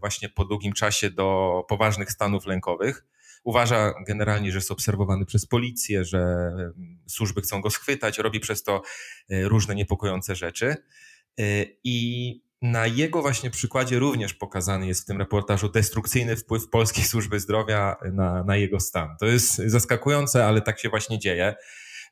właśnie 0.00 0.28
po 0.28 0.44
długim 0.44 0.72
czasie 0.72 1.10
do 1.10 1.64
poważnych 1.68 2.12
stanów 2.12 2.46
lękowych. 2.46 3.04
Uważa 3.44 3.94
generalnie, 4.06 4.52
że 4.52 4.58
jest 4.58 4.70
obserwowany 4.70 5.26
przez 5.26 5.46
policję, 5.46 6.04
że 6.04 6.52
służby 7.08 7.40
chcą 7.40 7.60
go 7.60 7.70
schwytać, 7.70 8.18
robi 8.18 8.40
przez 8.40 8.62
to 8.62 8.82
e, 9.30 9.48
różne 9.48 9.74
niepokojące 9.74 10.34
rzeczy. 10.34 10.76
E, 11.38 11.64
I 11.84 12.43
na 12.64 12.86
jego 12.86 13.22
właśnie 13.22 13.50
przykładzie 13.50 13.98
również 13.98 14.34
pokazany 14.34 14.86
jest 14.86 15.02
w 15.02 15.04
tym 15.04 15.18
reportażu 15.18 15.68
destrukcyjny 15.68 16.36
wpływ 16.36 16.68
polskiej 16.68 17.04
służby 17.04 17.40
zdrowia 17.40 17.96
na, 18.12 18.44
na 18.44 18.56
jego 18.56 18.80
stan. 18.80 19.16
To 19.20 19.26
jest 19.26 19.56
zaskakujące, 19.56 20.46
ale 20.46 20.60
tak 20.60 20.80
się 20.80 20.88
właśnie 20.88 21.18
dzieje, 21.18 21.54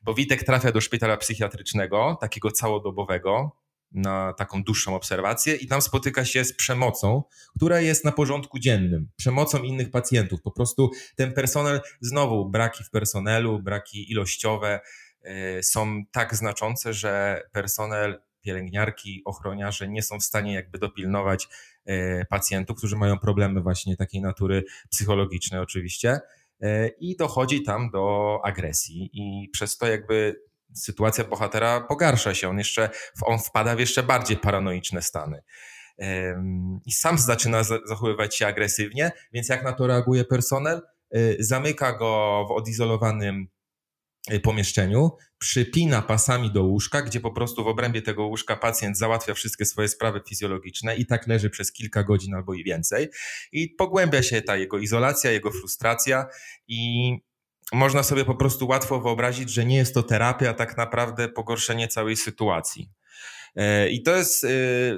bo 0.03 0.13
Witek 0.13 0.43
trafia 0.43 0.71
do 0.71 0.81
szpitala 0.81 1.17
psychiatrycznego, 1.17 2.17
takiego 2.21 2.51
całodobowego, 2.51 3.57
na 3.91 4.33
taką 4.33 4.63
dłuższą 4.63 4.95
obserwację 4.95 5.55
i 5.55 5.67
tam 5.67 5.81
spotyka 5.81 6.25
się 6.25 6.45
z 6.45 6.55
przemocą, 6.55 7.23
która 7.55 7.79
jest 7.79 8.05
na 8.05 8.11
porządku 8.11 8.59
dziennym, 8.59 9.09
przemocą 9.15 9.63
innych 9.63 9.91
pacjentów. 9.91 10.41
Po 10.41 10.51
prostu 10.51 10.91
ten 11.15 11.33
personel, 11.33 11.81
znowu 12.01 12.49
braki 12.49 12.83
w 12.83 12.89
personelu, 12.89 13.59
braki 13.59 14.11
ilościowe 14.11 14.79
y, 15.25 15.63
są 15.63 16.03
tak 16.11 16.35
znaczące, 16.35 16.93
że 16.93 17.41
personel, 17.51 18.21
pielęgniarki, 18.43 19.21
ochroniarze 19.25 19.87
nie 19.87 20.01
są 20.01 20.19
w 20.19 20.23
stanie 20.23 20.53
jakby 20.53 20.79
dopilnować 20.79 21.47
y, 21.89 22.25
pacjentów, 22.29 22.77
którzy 22.77 22.95
mają 22.95 23.19
problemy 23.19 23.61
właśnie 23.61 23.97
takiej 23.97 24.21
natury 24.21 24.63
psychologicznej 24.89 25.61
oczywiście 25.61 26.19
y, 26.63 26.95
i 26.99 27.15
dochodzi 27.15 27.63
tam 27.63 27.89
do 27.89 28.39
agresji 28.43 29.09
i 29.13 29.49
przez 29.49 29.77
to 29.77 29.87
jakby 29.87 30.35
sytuacja 30.73 31.23
bohatera 31.23 31.81
pogarsza 31.81 32.33
się. 32.33 32.49
On 32.49 32.57
jeszcze, 32.57 32.89
on 33.21 33.39
wpada 33.39 33.75
w 33.75 33.79
jeszcze 33.79 34.03
bardziej 34.03 34.37
paranoiczne 34.37 35.01
stany. 35.01 35.43
I 36.85 36.91
sam 36.91 37.17
zaczyna 37.17 37.63
zachowywać 37.63 38.35
się 38.35 38.47
agresywnie, 38.47 39.11
więc 39.33 39.49
jak 39.49 39.63
na 39.63 39.73
to 39.73 39.87
reaguje 39.87 40.25
personel? 40.25 40.81
Y, 41.15 41.37
zamyka 41.39 41.93
go 41.93 42.45
w 42.49 42.51
odizolowanym 42.51 43.47
pomieszczeniu, 44.43 45.11
przypina 45.37 46.01
pasami 46.01 46.51
do 46.51 46.63
łóżka, 46.63 47.01
gdzie 47.01 47.19
po 47.19 47.31
prostu 47.31 47.63
w 47.63 47.67
obrębie 47.67 48.01
tego 48.01 48.27
łóżka 48.27 48.55
pacjent 48.55 48.97
załatwia 48.97 49.33
wszystkie 49.33 49.65
swoje 49.65 49.87
sprawy 49.87 50.21
fizjologiczne 50.27 50.95
i 50.95 51.05
tak 51.05 51.27
leży 51.27 51.49
przez 51.49 51.71
kilka 51.71 52.03
godzin 52.03 52.33
albo 52.33 52.53
i 52.53 52.63
więcej. 52.63 53.09
I 53.51 53.69
pogłębia 53.69 54.23
się 54.23 54.41
ta 54.41 54.57
jego 54.57 54.79
izolacja, 54.79 55.31
jego 55.31 55.51
frustracja 55.51 56.27
i 56.67 57.11
można 57.73 58.03
sobie 58.03 58.25
po 58.25 58.35
prostu 58.35 58.67
łatwo 58.67 59.01
wyobrazić, 59.01 59.49
że 59.49 59.65
nie 59.65 59.75
jest 59.75 59.93
to 59.93 60.03
terapia, 60.03 60.49
a 60.49 60.53
tak 60.53 60.77
naprawdę 60.77 61.29
pogorszenie 61.29 61.87
całej 61.87 62.17
sytuacji. 62.17 62.89
E, 63.55 63.89
I 63.89 64.03
to, 64.03 64.15
jest, 64.15 64.43
e, 64.43 64.49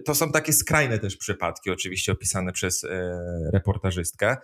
to 0.06 0.16
są 0.16 0.32
takie 0.32 0.54
skrajne 0.54 1.00
też 1.00 1.18
przypadki, 1.18 1.72
oczywiście 1.72 2.12
opisane 2.12 2.52
przez 2.52 2.84
e, 2.84 2.90
reportażystkę 3.54 4.38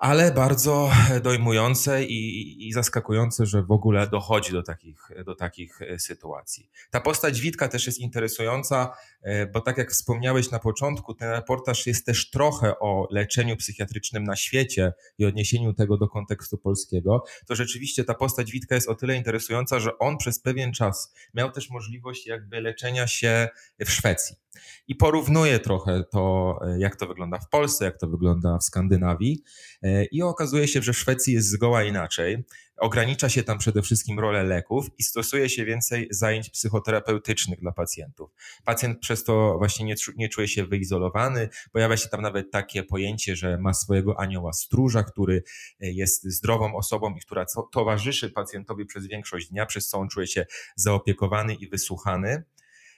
ale 0.00 0.32
bardzo 0.32 0.90
dojmujące 1.22 2.04
i, 2.04 2.68
i, 2.68 2.72
zaskakujące, 2.72 3.46
że 3.46 3.62
w 3.62 3.70
ogóle 3.70 4.08
dochodzi 4.08 4.52
do 4.52 4.62
takich, 4.62 5.08
do 5.26 5.34
takich 5.34 5.82
e, 5.82 5.98
sytuacji. 5.98 6.70
Ta 6.90 7.00
postać 7.00 7.40
Witka 7.40 7.68
też 7.68 7.86
jest 7.86 7.98
interesująca, 7.98 8.96
e, 9.22 9.46
bo 9.46 9.60
tak 9.60 9.78
jak 9.78 9.90
wspomniałeś 9.90 10.50
na 10.50 10.58
początku, 10.58 11.14
ten 11.14 11.30
reportaż 11.30 11.86
jest 11.86 12.06
też 12.06 12.30
trochę 12.30 12.78
o 12.78 13.08
leczeniu 13.10 13.56
psychiatrycznym 13.56 14.24
na 14.24 14.36
świecie 14.36 14.92
i 15.18 15.24
odniesieniu 15.24 15.72
tego 15.72 15.96
do 15.96 16.08
kontekstu 16.08 16.58
polskiego. 16.58 17.24
To 17.46 17.54
rzeczywiście 17.54 18.04
ta 18.04 18.14
postać 18.14 18.52
Witka 18.52 18.74
jest 18.74 18.88
o 18.88 18.94
tyle 18.94 19.16
interesująca, 19.16 19.80
że 19.80 19.98
on 19.98 20.18
przez 20.18 20.40
pewien 20.40 20.72
czas 20.72 21.14
miał 21.34 21.50
też 21.50 21.70
możliwość 21.70 22.26
jakby 22.26 22.60
leczenia 22.60 23.06
się 23.06 23.48
w 23.80 23.90
Szwecji 23.90 24.36
i 24.88 24.94
porównuje 24.94 25.58
trochę 25.58 26.04
to, 26.10 26.58
e, 26.62 26.78
jak 26.78 26.96
to 26.96 27.06
wygląda 27.06 27.38
w 27.38 27.48
Polsce, 27.48 27.84
jak 27.84 27.98
to 27.98 28.08
wygląda 28.08 28.58
w 28.58 28.64
Skandynawii. 28.64 29.42
E, 29.82 30.04
I 30.04 30.22
okazuje 30.22 30.68
się, 30.68 30.82
że 30.82 30.92
w 30.92 30.98
Szwecji 30.98 31.34
jest 31.34 31.48
zgoła 31.48 31.84
inaczej. 31.84 32.44
Ogranicza 32.76 33.28
się 33.28 33.42
tam 33.42 33.58
przede 33.58 33.82
wszystkim 33.82 34.18
rolę 34.18 34.42
leków 34.42 34.86
i 34.98 35.02
stosuje 35.02 35.48
się 35.48 35.64
więcej 35.64 36.08
zajęć 36.10 36.50
psychoterapeutycznych 36.50 37.60
dla 37.60 37.72
pacjentów. 37.72 38.30
Pacjent 38.64 39.00
przez 39.00 39.24
to 39.24 39.58
właśnie 39.58 39.86
nie, 39.86 39.94
nie 40.16 40.28
czuje 40.28 40.48
się 40.48 40.66
wyizolowany. 40.66 41.48
Pojawia 41.72 41.96
się 41.96 42.08
tam 42.08 42.22
nawet 42.22 42.50
takie 42.50 42.82
pojęcie, 42.82 43.36
że 43.36 43.58
ma 43.58 43.74
swojego 43.74 44.20
anioła 44.20 44.52
stróża, 44.52 45.02
który 45.02 45.42
e, 45.80 45.90
jest 45.92 46.24
zdrową 46.24 46.76
osobą 46.76 47.14
i 47.14 47.20
która 47.20 47.46
towarzyszy 47.72 48.30
pacjentowi 48.30 48.86
przez 48.86 49.06
większość 49.06 49.48
dnia, 49.48 49.66
przez 49.66 49.88
co 49.88 49.98
on 49.98 50.08
czuje 50.08 50.26
się 50.26 50.46
zaopiekowany 50.76 51.54
i 51.54 51.68
wysłuchany. 51.68 52.44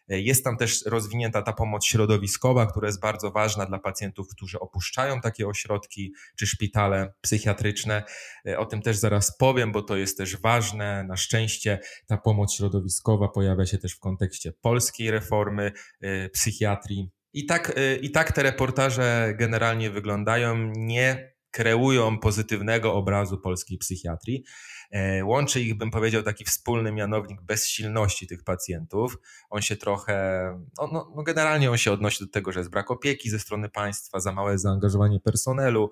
E, 0.08 0.20
jest 0.20 0.44
tam 0.44 0.56
też 0.56 0.84
rozwinięta 0.86 1.42
ta 1.42 1.52
pomoc 1.52 1.84
środowiskowa, 1.84 2.66
która 2.66 2.86
jest 2.86 3.00
bardzo 3.00 3.30
ważna 3.30 3.66
dla 3.66 3.78
pacjentów, 3.78 4.28
którzy 4.28 4.60
opuszczają 4.60 5.20
takie 5.20 5.46
ośrodki 5.46 6.14
czy 6.36 6.46
szpitale 6.46 7.12
psychiatryczne. 7.20 8.02
E, 8.46 8.58
o 8.58 8.66
tym 8.66 8.82
też 8.82 8.96
zaraz 8.96 9.36
powiem, 9.36 9.72
bo 9.72 9.82
to 9.82 9.96
jest 9.96 10.18
też 10.18 10.36
ważne. 10.36 11.04
Na 11.04 11.16
szczęście 11.16 11.78
ta 12.06 12.16
pomoc 12.16 12.54
środowiskowa 12.54 13.28
pojawia 13.28 13.66
się 13.66 13.78
też 13.78 13.94
w 13.94 14.00
kontekście 14.00 14.52
polskiej 14.52 15.10
reformy 15.10 15.72
e, 16.00 16.28
psychiatrii. 16.28 17.10
I 17.34 17.46
tak, 17.46 17.72
I 18.02 18.10
tak 18.10 18.32
te 18.32 18.42
reportaże 18.42 19.34
generalnie 19.38 19.90
wyglądają. 19.90 20.72
Nie 20.76 21.31
kreują 21.52 22.18
pozytywnego 22.18 22.94
obrazu 22.94 23.38
polskiej 23.38 23.78
psychiatrii. 23.78 24.44
E, 24.90 25.24
łączy 25.24 25.60
ich, 25.60 25.78
bym 25.78 25.90
powiedział, 25.90 26.22
taki 26.22 26.44
wspólny 26.44 26.92
mianownik 26.92 27.42
bezsilności 27.42 28.26
tych 28.26 28.44
pacjentów. 28.44 29.16
On 29.50 29.62
się 29.62 29.76
trochę, 29.76 30.42
no, 30.78 30.88
no, 30.92 31.12
no 31.16 31.22
generalnie 31.22 31.70
on 31.70 31.78
się 31.78 31.92
odnosi 31.92 32.24
do 32.24 32.30
tego, 32.30 32.52
że 32.52 32.60
jest 32.60 32.70
brak 32.70 32.90
opieki 32.90 33.30
ze 33.30 33.38
strony 33.38 33.68
państwa, 33.68 34.20
za 34.20 34.32
małe 34.32 34.58
zaangażowanie 34.58 35.20
personelu, 35.20 35.90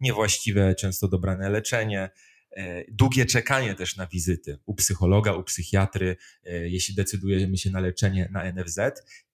niewłaściwe, 0.00 0.74
często 0.74 1.08
dobrane 1.08 1.50
leczenie. 1.50 2.10
E, 2.56 2.84
długie 2.88 3.26
czekanie 3.26 3.74
też 3.74 3.96
na 3.96 4.06
wizyty 4.06 4.58
u 4.66 4.74
psychologa, 4.74 5.32
u 5.32 5.42
psychiatry, 5.42 6.16
e, 6.44 6.68
jeśli 6.68 6.94
decydujemy 6.94 7.56
się 7.56 7.70
na 7.70 7.80
leczenie 7.80 8.28
na 8.32 8.52
NFZ. 8.52 8.78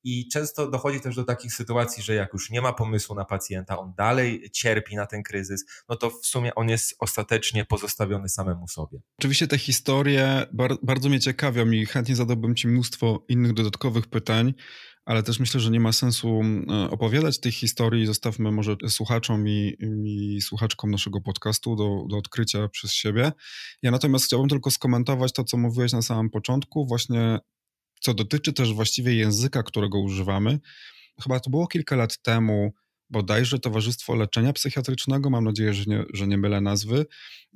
I 0.04 0.28
często 0.28 0.70
dochodzi 0.70 1.00
też 1.00 1.16
do 1.16 1.24
takich 1.24 1.52
sytuacji, 1.52 2.02
że 2.02 2.14
jak 2.14 2.32
już 2.32 2.50
nie 2.50 2.60
ma 2.60 2.72
pomysłu 2.72 3.14
na 3.14 3.24
pacjenta, 3.24 3.78
on 3.78 3.94
dalej 3.96 4.50
cierpi 4.52 4.96
na 4.96 5.06
ten 5.06 5.22
kryzys, 5.22 5.64
no 5.88 5.96
to 5.96 6.10
w 6.10 6.26
sumie 6.26 6.54
on 6.54 6.68
jest 6.68 6.94
ostatecznie 6.98 7.64
pozostawiony 7.64 8.28
samemu 8.28 8.68
sobie. 8.68 8.98
Oczywiście 9.18 9.48
te 9.48 9.58
historie 9.58 10.46
bardzo 10.82 11.08
mnie 11.08 11.20
ciekawią 11.20 11.70
i 11.70 11.86
chętnie 11.86 12.16
zadałbym 12.16 12.54
Ci 12.54 12.68
mnóstwo 12.68 13.24
innych 13.28 13.52
dodatkowych 13.52 14.06
pytań 14.06 14.54
ale 15.04 15.22
też 15.22 15.40
myślę, 15.40 15.60
że 15.60 15.70
nie 15.70 15.80
ma 15.80 15.92
sensu 15.92 16.40
e, 16.70 16.90
opowiadać 16.90 17.40
tych 17.40 17.54
historii. 17.54 18.06
Zostawmy 18.06 18.52
może 18.52 18.76
słuchaczom 18.88 19.48
i, 19.48 19.76
i 20.04 20.40
słuchaczkom 20.40 20.90
naszego 20.90 21.20
podcastu 21.20 21.76
do, 21.76 22.04
do 22.08 22.16
odkrycia 22.16 22.68
przez 22.68 22.92
siebie. 22.92 23.32
Ja 23.82 23.90
natomiast 23.90 24.24
chciałbym 24.24 24.48
tylko 24.48 24.70
skomentować 24.70 25.32
to, 25.32 25.44
co 25.44 25.56
mówiłeś 25.56 25.92
na 25.92 26.02
samym 26.02 26.30
początku, 26.30 26.86
właśnie 26.86 27.38
co 28.00 28.14
dotyczy 28.14 28.52
też 28.52 28.74
właściwie 28.74 29.14
języka, 29.14 29.62
którego 29.62 30.00
używamy. 30.00 30.60
Chyba 31.22 31.40
to 31.40 31.50
było 31.50 31.66
kilka 31.66 31.96
lat 31.96 32.22
temu, 32.22 32.72
bodajże 33.12 33.58
Towarzystwo 33.58 34.14
Leczenia 34.14 34.52
Psychiatrycznego, 34.52 35.30
mam 35.30 35.44
nadzieję, 35.44 35.74
że 35.74 35.84
nie, 35.86 36.04
że 36.14 36.26
nie 36.26 36.38
mylę 36.38 36.60
nazwy, 36.60 37.06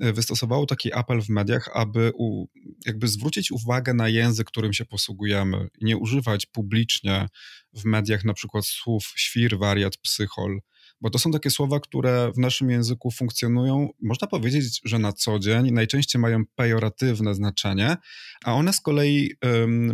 e, 0.01 0.13
wystosowało 0.13 0.67
taki 0.67 0.93
apel 0.93 1.23
w 1.23 1.29
mediach, 1.29 1.71
aby 1.75 2.13
u, 2.15 2.47
jakby 2.87 3.09
zwrócić 3.09 3.53
uwagę 3.53 3.95
na 3.95 4.09
język, 4.09 4.47
którym 4.47 4.73
się 4.73 4.85
posługujemy 4.85 5.69
i 5.79 5.85
nie 5.85 5.97
używać 5.97 6.47
publicznie 6.47 7.29
w 7.73 7.85
mediach 7.85 8.25
na 8.25 8.35
przykład 8.35 8.67
słów 8.67 9.13
świr, 9.17 9.59
wariat, 9.59 9.97
psychol, 9.97 10.61
bo 11.01 11.11
to 11.11 11.19
są 11.19 11.31
takie 11.31 11.51
słowa, 11.51 11.81
które 11.81 12.33
w 12.33 12.39
naszym 12.39 12.71
języku 12.71 13.11
funkcjonują, 13.11 13.89
można 14.03 14.27
powiedzieć, 14.27 14.81
że 14.85 14.99
na 14.99 15.13
co 15.13 15.39
dzień, 15.39 15.71
najczęściej 15.71 16.21
mają 16.21 16.43
pejoratywne 16.55 17.35
znaczenie, 17.35 17.97
a 18.45 18.55
one 18.55 18.73
z 18.73 18.81
kolei 18.81 19.31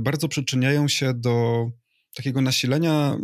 bardzo 0.00 0.28
przyczyniają 0.28 0.88
się 0.88 1.14
do 1.14 1.66
takiego 2.14 2.40
nasilenia 2.40 3.16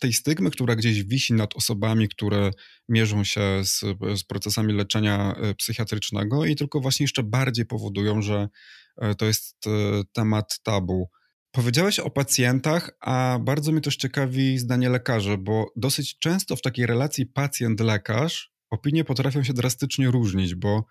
tej 0.00 0.12
stygmy, 0.12 0.50
która 0.50 0.76
gdzieś 0.76 1.04
wisi 1.04 1.34
nad 1.34 1.56
osobami, 1.56 2.08
które 2.08 2.50
mierzą 2.88 3.24
się 3.24 3.40
z, 3.64 3.80
z, 4.20 4.24
procesami 4.24 4.72
leczenia 4.72 5.34
e, 5.34 5.54
psychiatrycznego 5.54 6.44
i 6.44 6.56
tylko 6.56 6.80
właśnie 6.80 7.04
jeszcze 7.04 7.22
bardziej 7.22 7.66
powodują, 7.66 8.22
że 8.22 8.48
e, 8.96 9.14
to 9.14 9.26
jest 9.26 9.66
e, 9.66 9.70
temat 10.12 10.60
tabu. 10.62 11.08
Powiedziałeś 11.50 11.98
o 11.98 12.10
pacjentach, 12.10 12.90
a 13.00 13.38
bardzo 13.42 13.72
mnie 13.72 13.80
też 13.80 13.96
ciekawi 13.96 14.58
zdanie 14.58 14.88
lekarzy, 14.88 15.38
bo 15.38 15.72
dosyć 15.76 16.18
często 16.18 16.56
w 16.56 16.62
takiej 16.62 16.86
relacji 16.86 17.26
pacjent-lekarz 17.26 18.54
opinie 18.70 19.04
potrafią 19.04 19.42
się 19.42 19.52
drastycznie 19.52 20.10
różnić, 20.10 20.54
bo 20.54 20.84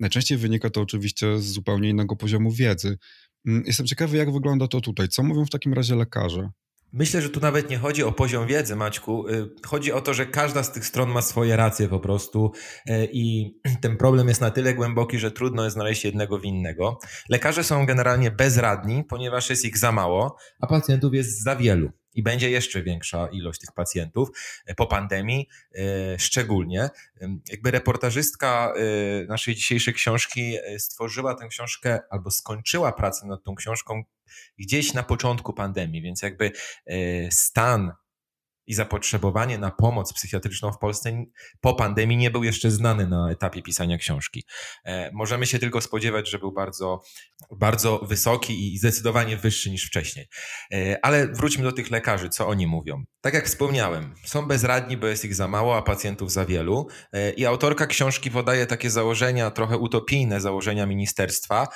najczęściej 0.00 0.38
wynika 0.38 0.70
to 0.70 0.80
oczywiście 0.80 1.38
z 1.38 1.44
zupełnie 1.44 1.88
innego 1.88 2.16
poziomu 2.16 2.50
wiedzy. 2.50 2.98
Mm, 3.46 3.62
jestem 3.66 3.86
ciekawy, 3.86 4.16
jak 4.16 4.32
wygląda 4.32 4.68
to 4.68 4.80
tutaj. 4.80 5.08
Co 5.08 5.22
mówią 5.22 5.44
w 5.44 5.50
takim 5.50 5.74
razie 5.74 5.96
lekarze? 5.96 6.50
Myślę, 6.98 7.22
że 7.22 7.30
tu 7.30 7.40
nawet 7.40 7.70
nie 7.70 7.78
chodzi 7.78 8.02
o 8.02 8.12
poziom 8.12 8.46
wiedzy, 8.46 8.76
Maćku. 8.76 9.28
Y, 9.28 9.50
chodzi 9.66 9.92
o 9.92 10.00
to, 10.00 10.14
że 10.14 10.26
każda 10.26 10.62
z 10.62 10.72
tych 10.72 10.86
stron 10.86 11.10
ma 11.10 11.22
swoje 11.22 11.56
racje 11.56 11.88
po 11.88 12.00
prostu 12.00 12.52
y, 12.90 13.08
i 13.12 13.54
ten 13.82 13.96
problem 13.96 14.28
jest 14.28 14.40
na 14.40 14.50
tyle 14.50 14.74
głęboki, 14.74 15.18
że 15.18 15.30
trudno 15.30 15.64
jest 15.64 15.74
znaleźć 15.74 16.04
jednego 16.04 16.38
winnego. 16.38 16.98
Lekarze 17.28 17.64
są 17.64 17.86
generalnie 17.86 18.30
bezradni, 18.30 19.04
ponieważ 19.04 19.50
jest 19.50 19.64
ich 19.64 19.78
za 19.78 19.92
mało, 19.92 20.36
a 20.60 20.66
pacjentów 20.66 21.14
jest 21.14 21.42
za 21.42 21.56
wielu 21.56 21.90
i 22.16 22.22
będzie 22.22 22.50
jeszcze 22.50 22.82
większa 22.82 23.28
ilość 23.32 23.60
tych 23.60 23.72
pacjentów 23.72 24.28
e, 24.66 24.74
po 24.74 24.86
pandemii, 24.86 25.48
e, 25.74 26.18
szczególnie. 26.18 26.90
Jakby 27.50 27.70
reportażystka 27.70 28.72
e, 28.76 29.26
naszej 29.26 29.54
dzisiejszej 29.54 29.94
książki 29.94 30.56
stworzyła 30.78 31.34
tę 31.34 31.48
książkę 31.48 32.00
albo 32.10 32.30
skończyła 32.30 32.92
pracę 32.92 33.26
nad 33.26 33.42
tą 33.42 33.54
książką 33.54 34.02
gdzieś 34.58 34.94
na 34.94 35.02
początku 35.02 35.52
pandemii, 35.52 36.02
więc 36.02 36.22
jakby 36.22 36.52
stan 37.30 37.92
i 38.66 38.74
zapotrzebowanie 38.74 39.58
na 39.58 39.70
pomoc 39.70 40.12
psychiatryczną 40.12 40.72
w 40.72 40.78
Polsce 40.78 41.06
po 41.60 41.74
pandemii 41.74 42.16
nie 42.16 42.30
był 42.30 42.44
jeszcze 42.44 42.70
znany 42.70 43.06
na 43.06 43.30
etapie 43.30 43.62
pisania 43.62 43.98
książki. 43.98 44.44
E, 44.84 45.10
możemy 45.12 45.46
się 45.46 45.58
tylko 45.58 45.80
spodziewać, 45.80 46.30
że 46.30 46.38
był 46.38 46.52
bardzo, 46.52 47.00
bardzo 47.50 47.98
wysoki 47.98 48.74
i 48.74 48.78
zdecydowanie 48.78 49.36
wyższy 49.36 49.70
niż 49.70 49.86
wcześniej. 49.86 50.28
E, 50.72 51.04
ale 51.04 51.28
wróćmy 51.28 51.64
do 51.64 51.72
tych 51.72 51.90
lekarzy, 51.90 52.28
co 52.28 52.48
oni 52.48 52.66
mówią. 52.66 53.04
Tak 53.20 53.34
jak 53.34 53.46
wspomniałem, 53.46 54.14
są 54.24 54.46
bezradni, 54.46 54.96
bo 54.96 55.06
jest 55.06 55.24
ich 55.24 55.34
za 55.34 55.48
mało, 55.48 55.76
a 55.76 55.82
pacjentów 55.82 56.32
za 56.32 56.44
wielu. 56.44 56.86
E, 57.12 57.30
I 57.30 57.46
autorka 57.46 57.86
książki 57.86 58.30
podaje 58.30 58.66
takie 58.66 58.90
założenia, 58.90 59.50
trochę 59.50 59.78
utopijne 59.78 60.40
założenia 60.40 60.86
ministerstwa, 60.86 61.68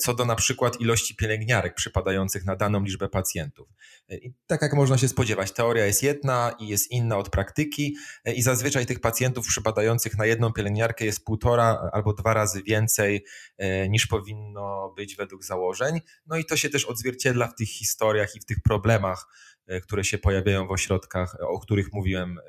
co 0.00 0.14
do 0.14 0.24
na 0.24 0.34
przykład 0.34 0.80
ilości 0.80 1.16
pielęgniarek 1.16 1.74
przypadających 1.74 2.44
na 2.44 2.56
daną 2.56 2.82
liczbę 2.82 3.08
pacjentów. 3.08 3.68
I 4.08 4.32
tak 4.46 4.62
jak 4.62 4.74
można 4.74 4.98
się 4.98 5.08
spodziewać, 5.08 5.52
teoria 5.52 5.86
jest 5.86 6.02
jedna, 6.02 6.25
i 6.58 6.68
jest 6.68 6.90
inna 6.90 7.18
od 7.18 7.30
praktyki 7.30 7.96
e, 8.24 8.34
i 8.34 8.42
zazwyczaj 8.42 8.86
tych 8.86 9.00
pacjentów 9.00 9.46
przypadających 9.46 10.18
na 10.18 10.26
jedną 10.26 10.52
pielęgniarkę 10.52 11.04
jest 11.04 11.24
półtora 11.24 11.90
albo 11.92 12.12
dwa 12.12 12.34
razy 12.34 12.62
więcej 12.62 13.24
e, 13.58 13.88
niż 13.88 14.06
powinno 14.06 14.94
być 14.96 15.16
według 15.16 15.44
założeń. 15.44 16.00
No 16.26 16.36
i 16.36 16.44
to 16.44 16.56
się 16.56 16.70
też 16.70 16.84
odzwierciedla 16.84 17.48
w 17.48 17.54
tych 17.54 17.68
historiach 17.68 18.36
i 18.36 18.40
w 18.40 18.44
tych 18.44 18.60
problemach, 18.60 19.26
e, 19.66 19.80
które 19.80 20.04
się 20.04 20.18
pojawiają 20.18 20.66
w 20.66 20.70
ośrodkach, 20.70 21.36
o 21.40 21.58
których 21.58 21.92
mówiłem 21.92 22.40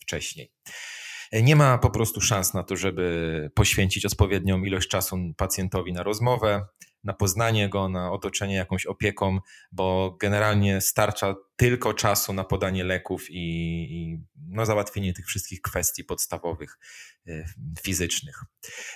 wcześniej. 0.00 0.52
Nie 1.32 1.56
ma 1.56 1.78
po 1.78 1.90
prostu 1.90 2.20
szans 2.20 2.54
na 2.54 2.62
to, 2.62 2.76
żeby 2.76 3.50
poświęcić 3.54 4.06
odpowiednią 4.06 4.64
ilość 4.64 4.88
czasu 4.88 5.16
pacjentowi 5.36 5.92
na 5.92 6.02
rozmowę 6.02 6.66
na 7.08 7.14
poznanie 7.14 7.68
go, 7.68 7.88
na 7.88 8.12
otoczenie 8.12 8.54
jakąś 8.54 8.86
opieką, 8.86 9.38
bo 9.72 10.16
generalnie 10.20 10.80
starcza 10.80 11.34
tylko 11.56 11.94
czasu 11.94 12.32
na 12.32 12.44
podanie 12.44 12.84
leków 12.84 13.30
i, 13.30 13.36
i 13.92 14.20
no, 14.48 14.66
załatwienie 14.66 15.12
tych 15.12 15.26
wszystkich 15.26 15.62
kwestii 15.62 16.04
podstawowych, 16.04 16.78
e, 17.26 17.44
fizycznych. 17.82 18.44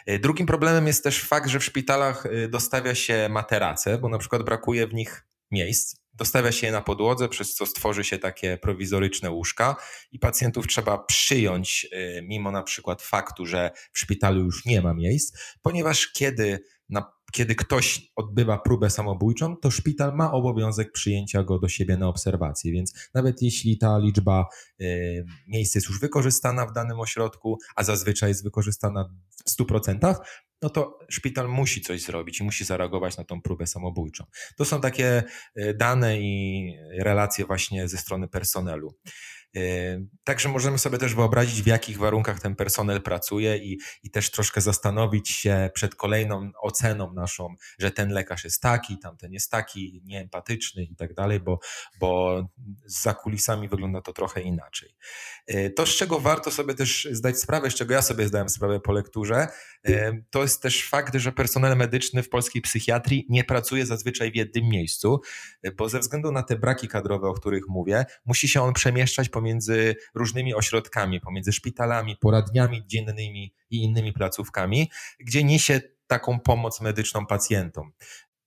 E, 0.07 0.19
drugim 0.19 0.47
problemem 0.47 0.87
jest 0.87 1.05
też 1.05 1.23
fakt, 1.23 1.49
że 1.49 1.61
w 1.61 1.65
szpitalach 1.65 2.27
e, 2.27 2.49
dostawia 2.49 2.95
się 2.95 3.29
materace, 3.31 3.99
bo 3.99 4.09
na 4.09 4.19
przykład 4.19 4.43
brakuje 4.43 4.87
w 4.87 4.95
nich 4.95 5.27
miejsc. 5.51 5.97
Dostawia 6.15 6.53
się 6.53 6.67
je 6.67 6.73
na 6.73 6.83
podłodze, 6.83 7.29
przez 7.29 7.55
co 7.55 7.67
stworzy 7.67 8.05
się 8.05 8.19
takie 8.19 8.59
prowizoryczne 8.59 9.31
łóżka 9.31 9.77
i 10.13 10.19
pacjentów 10.19 10.67
trzeba 10.67 10.99
przyjąć, 10.99 11.87
mimo 12.23 12.51
na 12.51 12.63
przykład 12.63 13.03
faktu, 13.03 13.47
że 13.47 13.71
w 13.93 13.99
szpitalu 13.99 14.45
już 14.45 14.65
nie 14.65 14.83
ma 14.83 14.95
miejsc, 14.95 15.39
ponieważ 15.63 16.13
kiedy 16.13 16.65
na 16.93 17.13
kiedy 17.33 17.55
ktoś 17.55 18.13
odbywa 18.17 18.59
próbę 18.59 18.91
samobójczą, 18.91 19.57
to 19.57 19.71
szpital 19.71 20.15
ma 20.15 20.33
obowiązek 20.33 20.93
przyjęcia 20.93 21.43
go 21.43 21.59
do 21.59 21.69
siebie 21.69 21.97
na 21.97 22.09
obserwację. 22.09 22.73
Więc 22.73 23.11
nawet 23.15 23.43
jeśli 23.43 23.79
ta 23.79 23.99
liczba 23.99 24.47
y, 24.81 25.25
miejsc 25.49 25.75
jest 25.75 25.89
już 25.89 26.01
wykorzystana 26.01 26.67
w 26.67 26.73
danym 26.73 27.01
ośrodku, 27.01 27.59
a 27.77 27.85
zazwyczaj 27.85 28.29
jest 28.29 28.45
wykorzystana 28.45 29.15
w 29.47 29.51
100%, 29.51 30.15
no 30.63 30.71
to 30.71 30.99
szpital 31.11 31.49
musi 31.49 31.81
coś 31.81 32.03
zrobić 32.03 32.41
i 32.41 32.45
musi 32.45 32.65
zareagować 32.65 33.17
na 33.17 33.25
tą 33.25 33.43
próbę 33.43 33.67
samobójczą. 33.67 34.25
To 34.57 34.65
są 34.65 34.81
takie 34.81 35.23
y, 35.59 35.75
dane 35.75 36.21
i 36.21 36.75
relacje 36.99 37.45
właśnie 37.45 37.89
ze 37.89 37.99
strony 37.99 38.29
personelu. 38.29 38.95
Yy, 39.55 40.07
także 40.25 40.49
możemy 40.49 40.79
sobie 40.79 40.99
też 40.99 41.15
wyobrazić, 41.15 41.63
w 41.63 41.67
jakich 41.67 41.99
warunkach 41.99 42.41
ten 42.41 42.57
personel 42.57 43.03
pracuje 43.03 43.57
i, 43.57 43.79
i 44.03 44.11
też 44.11 44.31
troszkę 44.31 44.61
zastanowić 44.61 45.29
się 45.29 45.71
przed 45.75 45.95
kolejną 45.95 46.51
oceną 46.61 47.13
naszą, 47.13 47.55
że 47.79 47.91
ten 47.91 48.11
lekarz 48.11 48.45
jest 48.45 48.63
taki, 48.63 48.99
tamten 48.99 49.33
jest 49.33 49.51
taki, 49.51 50.03
nieempatyczny 50.05 50.85
i 50.85 50.97
tak 50.97 51.15
dalej, 51.15 51.41
bo, 51.41 51.59
bo 52.01 52.43
za 52.87 53.15
kulisami 53.15 53.69
wygląda 53.69 54.01
to 54.01 54.13
trochę 54.13 54.41
inaczej. 54.41 54.97
Yy, 55.49 55.71
to, 55.71 55.87
z 55.87 55.97
czego 55.97 56.21
warto 56.21 56.51
sobie 56.51 56.75
też 56.75 57.09
zdać 57.11 57.39
sprawę, 57.39 57.71
z 57.71 57.75
czego 57.75 57.95
ja 57.95 58.03
sobie 58.03 58.29
zdałem 58.29 58.49
sprawę 58.49 58.81
po 58.81 58.93
lekturze, 58.93 59.47
yy, 59.85 60.25
to 60.31 60.43
jest 60.43 60.63
też 60.63 60.89
fakt, 60.89 61.15
że 61.15 61.33
personel 61.33 61.77
medyczny 61.77 62.23
w 62.23 62.29
polskiej 62.29 62.63
psychiatrii 62.63 63.27
nie 63.29 63.45
pracuje 63.45 63.87
zazwyczaj 63.87 64.33
w 64.33 64.37
jednym 64.37 64.69
miejscu, 64.69 65.21
bo 65.77 65.89
ze 65.89 65.99
względu 65.99 66.33
na 66.33 66.43
te 66.43 66.57
braki 66.57 66.89
kadrowe, 66.89 67.29
o 67.29 67.35
których 67.35 67.69
mówię, 67.69 68.05
musi 68.27 68.49
się 68.49 68.63
on 68.63 68.73
przemieszczać 68.73 69.29
po 69.29 69.42
pomiędzy 69.43 69.97
różnymi 70.15 70.55
ośrodkami, 70.55 71.21
pomiędzy 71.21 71.53
szpitalami, 71.53 72.17
poradniami 72.17 72.87
dziennymi 72.87 73.55
i 73.71 73.83
innymi 73.83 74.13
placówkami, 74.13 74.91
gdzie 75.21 75.45
niesie 75.45 75.81
taką 76.07 76.41
pomoc 76.41 76.81
medyczną 76.81 77.27
pacjentom. 77.27 77.93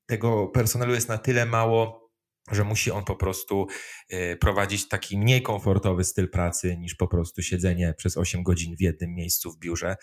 Tego 0.06 0.48
personelu 0.48 0.94
jest 0.94 1.10
na 1.10 1.18
tyle 1.18 1.46
mało, 1.46 2.12
że 2.52 2.64
musi 2.64 2.92
on 2.92 3.04
po 3.04 3.16
prostu 3.16 3.68
e, 4.10 4.36
prowadzić 4.36 4.88
taki 4.88 5.18
mniej 5.18 5.42
komfortowy 5.42 6.04
styl 6.04 6.30
pracy 6.30 6.78
niż 6.78 6.96
po 6.96 7.08
prostu 7.08 7.42
siedzenie 7.42 7.94
przez 7.98 8.18
8 8.18 8.44
godzin 8.44 8.76
w 8.76 8.82
jednym 8.82 9.14
miejscu 9.14 9.52
w 9.52 9.60
biurze. 9.60 9.96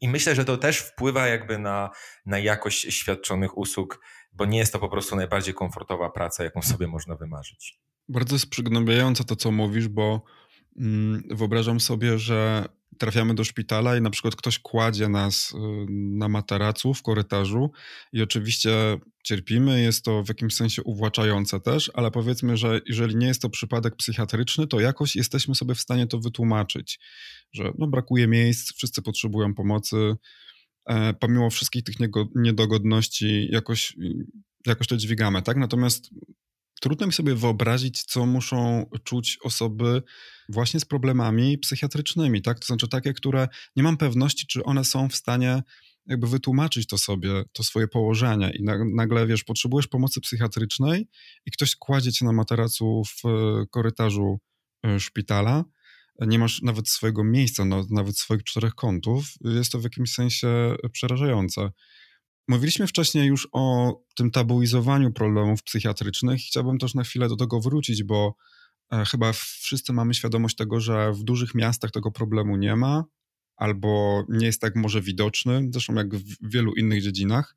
I 0.00 0.08
myślę, 0.08 0.34
że 0.34 0.44
to 0.44 0.56
też 0.56 0.78
wpływa 0.78 1.26
jakby 1.26 1.58
na, 1.58 1.90
na 2.26 2.38
jakość 2.38 2.94
świadczonych 2.94 3.58
usług, 3.58 4.00
bo 4.32 4.44
nie 4.44 4.58
jest 4.58 4.72
to 4.72 4.78
po 4.78 4.88
prostu 4.88 5.16
najbardziej 5.16 5.54
komfortowa 5.54 6.10
praca, 6.10 6.44
jaką 6.44 6.62
sobie 6.62 6.86
można 6.86 7.16
wymarzyć. 7.16 7.80
Bardzo 8.10 8.34
jest 8.34 8.50
przygnębiające 8.50 9.24
to, 9.24 9.36
co 9.36 9.50
mówisz, 9.50 9.88
bo 9.88 10.22
mm, 10.76 11.22
wyobrażam 11.30 11.80
sobie, 11.80 12.18
że 12.18 12.68
trafiamy 12.98 13.34
do 13.34 13.44
szpitala 13.44 13.96
i 13.96 14.00
na 14.00 14.10
przykład 14.10 14.36
ktoś 14.36 14.58
kładzie 14.58 15.08
nas 15.08 15.52
y, 15.52 15.56
na 15.90 16.28
materacu 16.28 16.94
w 16.94 17.02
korytarzu 17.02 17.70
i 18.12 18.22
oczywiście 18.22 18.70
cierpimy, 19.24 19.82
jest 19.82 20.04
to 20.04 20.22
w 20.22 20.28
jakimś 20.28 20.54
sensie 20.54 20.82
uwłaczające 20.82 21.60
też, 21.60 21.90
ale 21.94 22.10
powiedzmy, 22.10 22.56
że 22.56 22.80
jeżeli 22.86 23.16
nie 23.16 23.26
jest 23.26 23.42
to 23.42 23.50
przypadek 23.50 23.96
psychiatryczny, 23.96 24.66
to 24.66 24.80
jakoś 24.80 25.16
jesteśmy 25.16 25.54
sobie 25.54 25.74
w 25.74 25.80
stanie 25.80 26.06
to 26.06 26.18
wytłumaczyć, 26.18 27.00
że 27.52 27.72
no, 27.78 27.86
brakuje 27.86 28.28
miejsc, 28.28 28.72
wszyscy 28.72 29.02
potrzebują 29.02 29.54
pomocy, 29.54 30.16
e, 30.86 31.14
pomimo 31.14 31.50
wszystkich 31.50 31.84
tych 31.84 31.96
niedogodności 32.34 33.48
jakoś, 33.50 33.96
jakoś 34.66 34.86
to 34.86 34.96
dźwigamy, 34.96 35.42
tak? 35.42 35.56
Natomiast 35.56 36.10
trudno 36.80 37.06
mi 37.06 37.12
sobie 37.12 37.34
wyobrazić, 37.34 38.02
co 38.02 38.26
muszą 38.26 38.86
czuć 39.04 39.38
osoby 39.42 40.02
właśnie 40.48 40.80
z 40.80 40.84
problemami 40.84 41.58
psychiatrycznymi, 41.58 42.42
tak? 42.42 42.58
To 42.58 42.66
znaczy 42.66 42.88
takie, 42.88 43.12
które 43.12 43.48
nie 43.76 43.82
mam 43.82 43.96
pewności, 43.96 44.46
czy 44.46 44.64
one 44.64 44.84
są 44.84 45.08
w 45.08 45.14
stanie 45.14 45.62
jakby 46.06 46.26
wytłumaczyć 46.26 46.86
to 46.86 46.98
sobie, 46.98 47.30
to 47.52 47.64
swoje 47.64 47.88
położenie 47.88 48.52
i 48.58 48.64
nagle, 48.94 49.26
wiesz, 49.26 49.44
potrzebujesz 49.44 49.86
pomocy 49.86 50.20
psychiatrycznej 50.20 51.08
i 51.46 51.50
ktoś 51.50 51.76
kładzie 51.76 52.12
cię 52.12 52.24
na 52.24 52.32
materacu 52.32 53.02
w 53.04 53.26
e, 53.26 53.66
korytarzu 53.70 54.38
e, 54.86 55.00
szpitala, 55.00 55.64
nie 56.20 56.38
masz 56.38 56.62
nawet 56.62 56.88
swojego 56.88 57.24
miejsca, 57.24 57.64
no, 57.64 57.86
nawet 57.90 58.18
swoich 58.18 58.44
czterech 58.44 58.74
kątów, 58.74 59.24
jest 59.40 59.72
to 59.72 59.78
w 59.78 59.84
jakimś 59.84 60.12
sensie 60.12 60.76
przerażające. 60.92 61.70
Mówiliśmy 62.48 62.86
wcześniej 62.86 63.26
już 63.26 63.48
o 63.52 63.94
tym 64.16 64.30
tabuizowaniu 64.30 65.12
problemów 65.12 65.62
psychiatrycznych. 65.62 66.40
Chciałbym 66.40 66.78
też 66.78 66.94
na 66.94 67.04
chwilę 67.04 67.28
do 67.28 67.36
tego 67.36 67.60
wrócić, 67.60 68.04
bo 68.04 68.34
e, 68.92 69.04
chyba 69.04 69.32
wszyscy 69.32 69.92
mamy 69.92 70.14
świadomość 70.14 70.56
tego, 70.56 70.80
że 70.80 71.12
w 71.12 71.22
dużych 71.22 71.54
miastach 71.54 71.90
tego 71.90 72.10
problemu 72.10 72.56
nie 72.56 72.76
ma, 72.76 73.04
albo 73.56 74.22
nie 74.28 74.46
jest 74.46 74.60
tak 74.60 74.76
może 74.76 75.02
widoczny, 75.02 75.68
zresztą 75.72 75.94
jak 75.94 76.16
w 76.16 76.36
wielu 76.42 76.74
innych 76.74 77.02
dziedzinach. 77.02 77.54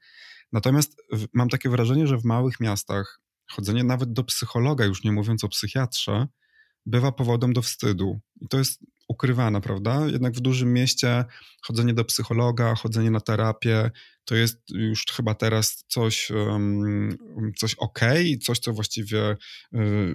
Natomiast 0.52 0.96
mam 1.34 1.50
takie 1.50 1.70
wrażenie, 1.70 2.08
że 2.08 2.18
w 2.18 2.26
małych 2.26 2.60
miastach 2.60 3.22
chodzenie 3.52 3.84
nawet 3.84 4.14
do 4.14 4.24
psychologa, 4.24 4.86
już 4.86 5.04
nie 5.04 5.12
mówiąc 5.12 5.44
o 5.44 5.50
psychiatrze, 5.50 6.28
bywa 6.86 7.12
powodem 7.12 7.54
do 7.54 7.62
wstydu. 7.62 8.20
I 8.42 8.48
to 8.48 8.58
jest 8.58 8.86
ukrywane, 9.14 9.62
prawda? 9.62 10.08
Jednak 10.08 10.34
w 10.34 10.40
dużym 10.40 10.74
mieście 10.74 11.26
chodzenie 11.62 11.94
do 11.94 12.06
psychologa, 12.06 12.76
chodzenie 12.76 13.12
na 13.12 13.20
terapię 13.20 13.92
to 14.26 14.36
jest 14.36 14.70
już 14.70 15.06
chyba 15.06 15.36
teraz 15.36 15.86
coś, 15.88 16.32
coś 17.58 17.76
ok, 17.76 18.00
coś, 18.42 18.60
co 18.60 18.74
właściwie 18.74 19.32
y, 19.32 19.38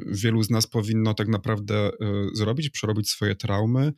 wielu 0.06 0.42
z 0.42 0.50
nas 0.50 0.66
powinno 0.66 1.14
tak 1.14 1.28
naprawdę 1.28 1.88
y, 1.88 1.92
zrobić, 2.32 2.70
przerobić 2.70 3.11
swoje 3.11 3.34
traumy 3.34 3.92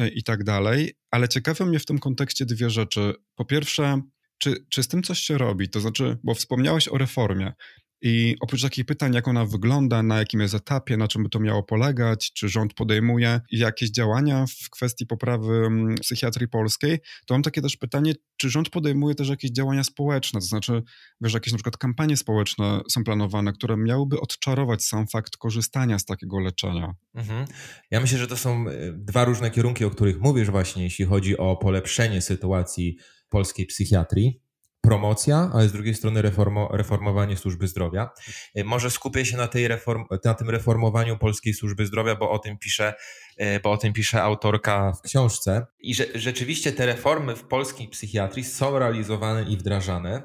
y, 0.00 0.08
i 0.08 0.22
tak 0.22 0.44
dalej. 0.44 0.92
Ale 1.10 1.28
ciekawią 1.28 1.66
mnie 1.66 1.78
w 1.78 1.86
tym 1.86 1.98
kontekście 1.98 2.46
dwie 2.46 2.70
rzeczy. 2.70 3.14
Po 3.34 3.44
pierwsze, 3.44 4.02
czy, 4.38 4.66
czy 4.68 4.82
z 4.82 4.88
tym 4.88 5.02
coś 5.02 5.18
się 5.18 5.38
robi? 5.38 5.68
To 5.68 5.80
znaczy, 5.80 6.18
bo 6.22 6.34
wspomniałeś 6.34 6.88
o 6.88 6.98
reformie. 6.98 7.52
I 8.02 8.36
oprócz 8.40 8.62
takich 8.62 8.84
pytań, 8.84 9.14
jak 9.14 9.28
ona 9.28 9.44
wygląda, 9.44 10.02
na 10.02 10.18
jakim 10.18 10.40
jest 10.40 10.54
etapie, 10.54 10.96
na 10.96 11.08
czym 11.08 11.22
by 11.22 11.28
to 11.28 11.40
miało 11.40 11.62
polegać, 11.62 12.32
czy 12.32 12.48
rząd 12.48 12.74
podejmuje 12.74 13.40
jakieś 13.50 13.90
działania 13.90 14.44
w 14.46 14.70
kwestii 14.70 15.06
poprawy 15.06 15.66
mm, 15.66 15.94
psychiatrii 15.94 16.48
polskiej, 16.48 16.98
to 17.26 17.34
mam 17.34 17.42
takie 17.42 17.62
też 17.62 17.76
pytanie, 17.76 18.12
czy 18.36 18.50
rząd 18.50 18.70
podejmuje 18.70 19.14
też 19.14 19.28
jakieś 19.28 19.50
działania 19.50 19.84
społeczne, 19.84 20.40
to 20.40 20.46
znaczy, 20.46 20.82
wiesz, 21.20 21.34
jakieś 21.34 21.52
na 21.52 21.56
przykład 21.56 21.76
kampanie 21.76 22.16
społeczne 22.16 22.80
są 22.90 23.04
planowane, 23.04 23.52
które 23.52 23.76
miałyby 23.76 24.20
odczarować 24.20 24.84
sam 24.84 25.06
fakt 25.06 25.36
korzystania 25.36 25.98
z 25.98 26.04
takiego 26.04 26.40
leczenia? 26.40 26.94
Mhm. 27.14 27.46
Ja 27.90 28.00
myślę, 28.00 28.18
że 28.18 28.26
to 28.26 28.36
są 28.36 28.68
e, 28.68 28.92
dwa 28.92 29.24
różne 29.24 29.50
kierunki, 29.50 29.84
o 29.84 29.90
których 29.90 30.20
mówisz 30.20 30.50
właśnie, 30.50 30.82
jeśli 30.84 31.04
chodzi 31.04 31.38
o 31.38 31.56
polepszenie 31.56 32.22
sytuacji 32.22 32.96
polskiej 33.28 33.66
psychiatrii 33.66 34.40
promocja, 34.80 35.50
ale 35.54 35.68
z 35.68 35.72
drugiej 35.72 35.94
strony 35.94 36.22
reformo, 36.22 36.68
reformowanie 36.72 37.36
służby 37.36 37.68
zdrowia. 37.68 38.10
E, 38.54 38.64
może 38.64 38.90
skupię 38.90 39.24
się 39.24 39.36
na, 39.36 39.48
tej 39.48 39.68
reform, 39.68 40.04
na 40.24 40.34
tym 40.34 40.50
reformowaniu 40.50 41.18
polskiej 41.18 41.54
służby 41.54 41.86
zdrowia, 41.86 42.16
bo 42.16 42.30
o 42.30 42.38
tym 42.38 42.58
pisze, 42.58 42.94
e, 43.36 43.60
bo 43.60 43.70
o 43.70 43.76
tym 43.76 43.92
pisze 43.92 44.22
autorka 44.22 44.92
w 44.92 45.00
książce. 45.02 45.66
I 45.80 45.94
że, 45.94 46.06
rzeczywiście 46.14 46.72
te 46.72 46.86
reformy 46.86 47.36
w 47.36 47.44
polskiej 47.44 47.88
psychiatrii 47.88 48.44
są 48.44 48.78
realizowane 48.78 49.42
i 49.42 49.56
wdrażane. 49.56 50.22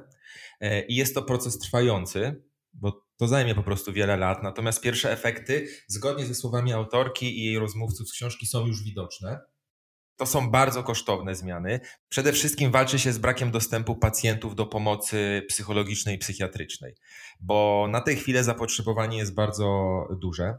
E, 0.62 0.86
I 0.86 0.96
jest 0.96 1.16
to 1.16 1.22
proces 1.22 1.60
trwający, 1.60 2.44
bo 2.74 3.06
to 3.18 3.28
zajmie 3.28 3.56
po 3.56 3.64
prostu 3.64 3.94
wiele 3.94 4.18
lat. 4.18 4.44
Natomiast 4.44 4.82
pierwsze 4.82 5.12
efekty, 5.12 5.68
zgodnie 5.88 6.26
ze 6.26 6.36
słowami 6.36 6.74
autorki 6.74 7.40
i 7.40 7.44
jej 7.44 7.60
rozmówców 7.60 8.10
z 8.10 8.12
książki, 8.12 8.46
są 8.46 8.68
już 8.68 8.84
widoczne. 8.84 9.40
To 10.18 10.26
są 10.26 10.50
bardzo 10.50 10.84
kosztowne 10.84 11.36
zmiany. 11.36 11.80
Przede 12.10 12.34
wszystkim 12.34 12.72
walczy 12.72 13.00
się 13.00 13.14
z 13.14 13.18
brakiem 13.18 13.52
dostępu 13.52 13.96
pacjentów 13.96 14.56
do 14.56 14.66
pomocy 14.66 15.46
psychologicznej 15.50 16.16
i 16.16 16.20
psychiatrycznej, 16.20 16.96
bo 17.40 17.88
na 17.90 18.02
tę 18.02 18.16
chwilę 18.16 18.44
zapotrzebowanie 18.44 19.18
jest 19.18 19.34
bardzo 19.34 20.00
duże. 20.22 20.58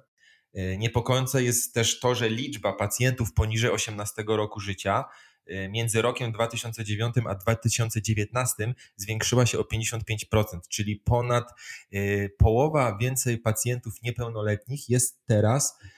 E, 0.54 0.76
niepokojące 0.78 1.42
jest 1.42 1.74
też 1.74 2.00
to, 2.00 2.14
że 2.14 2.28
liczba 2.28 2.72
pacjentów 2.72 3.32
poniżej 3.32 3.70
18 3.70 4.24
roku 4.28 4.60
życia 4.60 5.04
e, 5.46 5.68
między 5.68 6.02
rokiem 6.02 6.32
2009 6.32 7.14
a 7.28 7.34
2019 7.34 8.74
zwiększyła 8.96 9.46
się 9.46 9.58
o 9.58 9.62
55%, 9.62 10.60
czyli 10.68 10.96
ponad 10.96 11.50
e, 11.92 12.28
połowa 12.28 12.98
więcej 13.00 13.38
pacjentów 13.38 14.02
niepełnoletnich 14.02 14.88
jest 14.88 15.26
teraz 15.26 15.78
Y, 15.78 15.95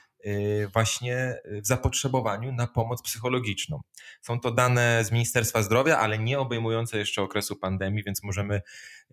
właśnie 0.73 1.41
w 1.45 1.67
zapotrzebowaniu 1.67 2.51
na 2.51 2.67
pomoc 2.67 3.01
psychologiczną. 3.01 3.81
Są 4.21 4.39
to 4.39 4.51
dane 4.51 5.03
z 5.05 5.11
Ministerstwa 5.11 5.63
Zdrowia, 5.63 5.97
ale 5.97 6.19
nie 6.19 6.39
obejmujące 6.39 6.97
jeszcze 6.97 7.21
okresu 7.21 7.55
pandemii, 7.55 8.03
więc 8.03 8.23
możemy 8.23 8.61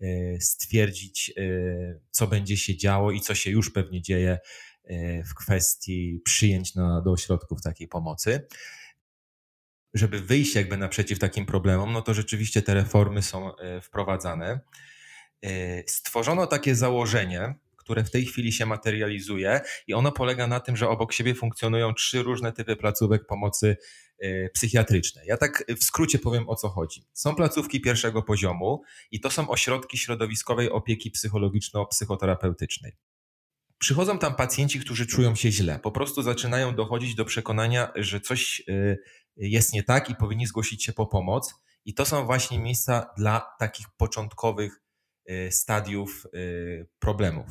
y, 0.01 0.37
stwierdzić, 0.41 1.33
y, 1.37 2.01
co 2.11 2.27
będzie 2.27 2.57
się 2.57 2.77
działo 2.77 3.11
i 3.11 3.21
co 3.21 3.35
się 3.35 3.51
już 3.51 3.69
pewnie 3.69 4.01
dzieje 4.01 4.39
w 5.25 5.35
kwestii 5.35 6.21
przyjęć 6.25 6.75
na, 6.75 7.01
do 7.01 7.11
ośrodków 7.11 7.61
takiej 7.61 7.87
pomocy. 7.87 8.47
Żeby 9.93 10.19
wyjść 10.19 10.55
jakby 10.55 10.77
naprzeciw 10.77 11.19
takim 11.19 11.45
problemom, 11.45 11.93
no 11.93 12.01
to 12.01 12.13
rzeczywiście 12.13 12.61
te 12.61 12.73
reformy 12.73 13.21
są 13.21 13.51
wprowadzane. 13.81 14.59
Stworzono 15.87 16.47
takie 16.47 16.75
założenie, 16.75 17.55
które 17.87 18.03
w 18.03 18.11
tej 18.11 18.25
chwili 18.25 18.51
się 18.51 18.65
materializuje 18.65 19.61
i 19.87 19.93
ono 19.93 20.11
polega 20.11 20.47
na 20.47 20.59
tym, 20.59 20.77
że 20.77 20.89
obok 20.89 21.13
siebie 21.13 21.35
funkcjonują 21.35 21.93
trzy 21.93 22.23
różne 22.23 22.51
typy 22.51 22.75
placówek 22.75 23.25
pomocy 23.25 23.77
e, 24.19 24.49
psychiatrycznej. 24.49 25.27
Ja 25.27 25.37
tak 25.37 25.63
w 25.79 25.83
skrócie 25.83 26.19
powiem 26.19 26.49
o 26.49 26.55
co 26.55 26.69
chodzi. 26.69 27.03
Są 27.13 27.35
placówki 27.35 27.81
pierwszego 27.81 28.23
poziomu 28.23 28.81
i 29.11 29.19
to 29.19 29.29
są 29.29 29.49
ośrodki 29.49 29.97
środowiskowej 29.97 30.69
opieki 30.69 31.11
psychologiczno-psychoterapeutycznej. 31.11 32.91
Przychodzą 33.77 34.19
tam 34.19 34.35
pacjenci, 34.35 34.79
którzy 34.79 35.05
czują 35.05 35.35
się 35.35 35.51
źle, 35.51 35.79
po 35.79 35.91
prostu 35.91 36.21
zaczynają 36.21 36.75
dochodzić 36.75 37.15
do 37.15 37.25
przekonania, 37.25 37.91
że 37.95 38.21
coś 38.21 38.63
e, 38.67 38.97
jest 39.37 39.73
nie 39.73 39.83
tak 39.83 40.09
i 40.09 40.15
powinni 40.15 40.47
zgłosić 40.47 40.83
się 40.83 40.93
po 40.93 41.05
pomoc. 41.05 41.55
I 41.85 41.93
to 41.93 42.05
są 42.05 42.25
właśnie 42.25 42.59
miejsca 42.59 43.09
dla 43.17 43.55
takich 43.59 43.85
początkowych 43.97 44.81
e, 45.25 45.51
stadiów 45.51 46.27
problemów. 46.99 47.45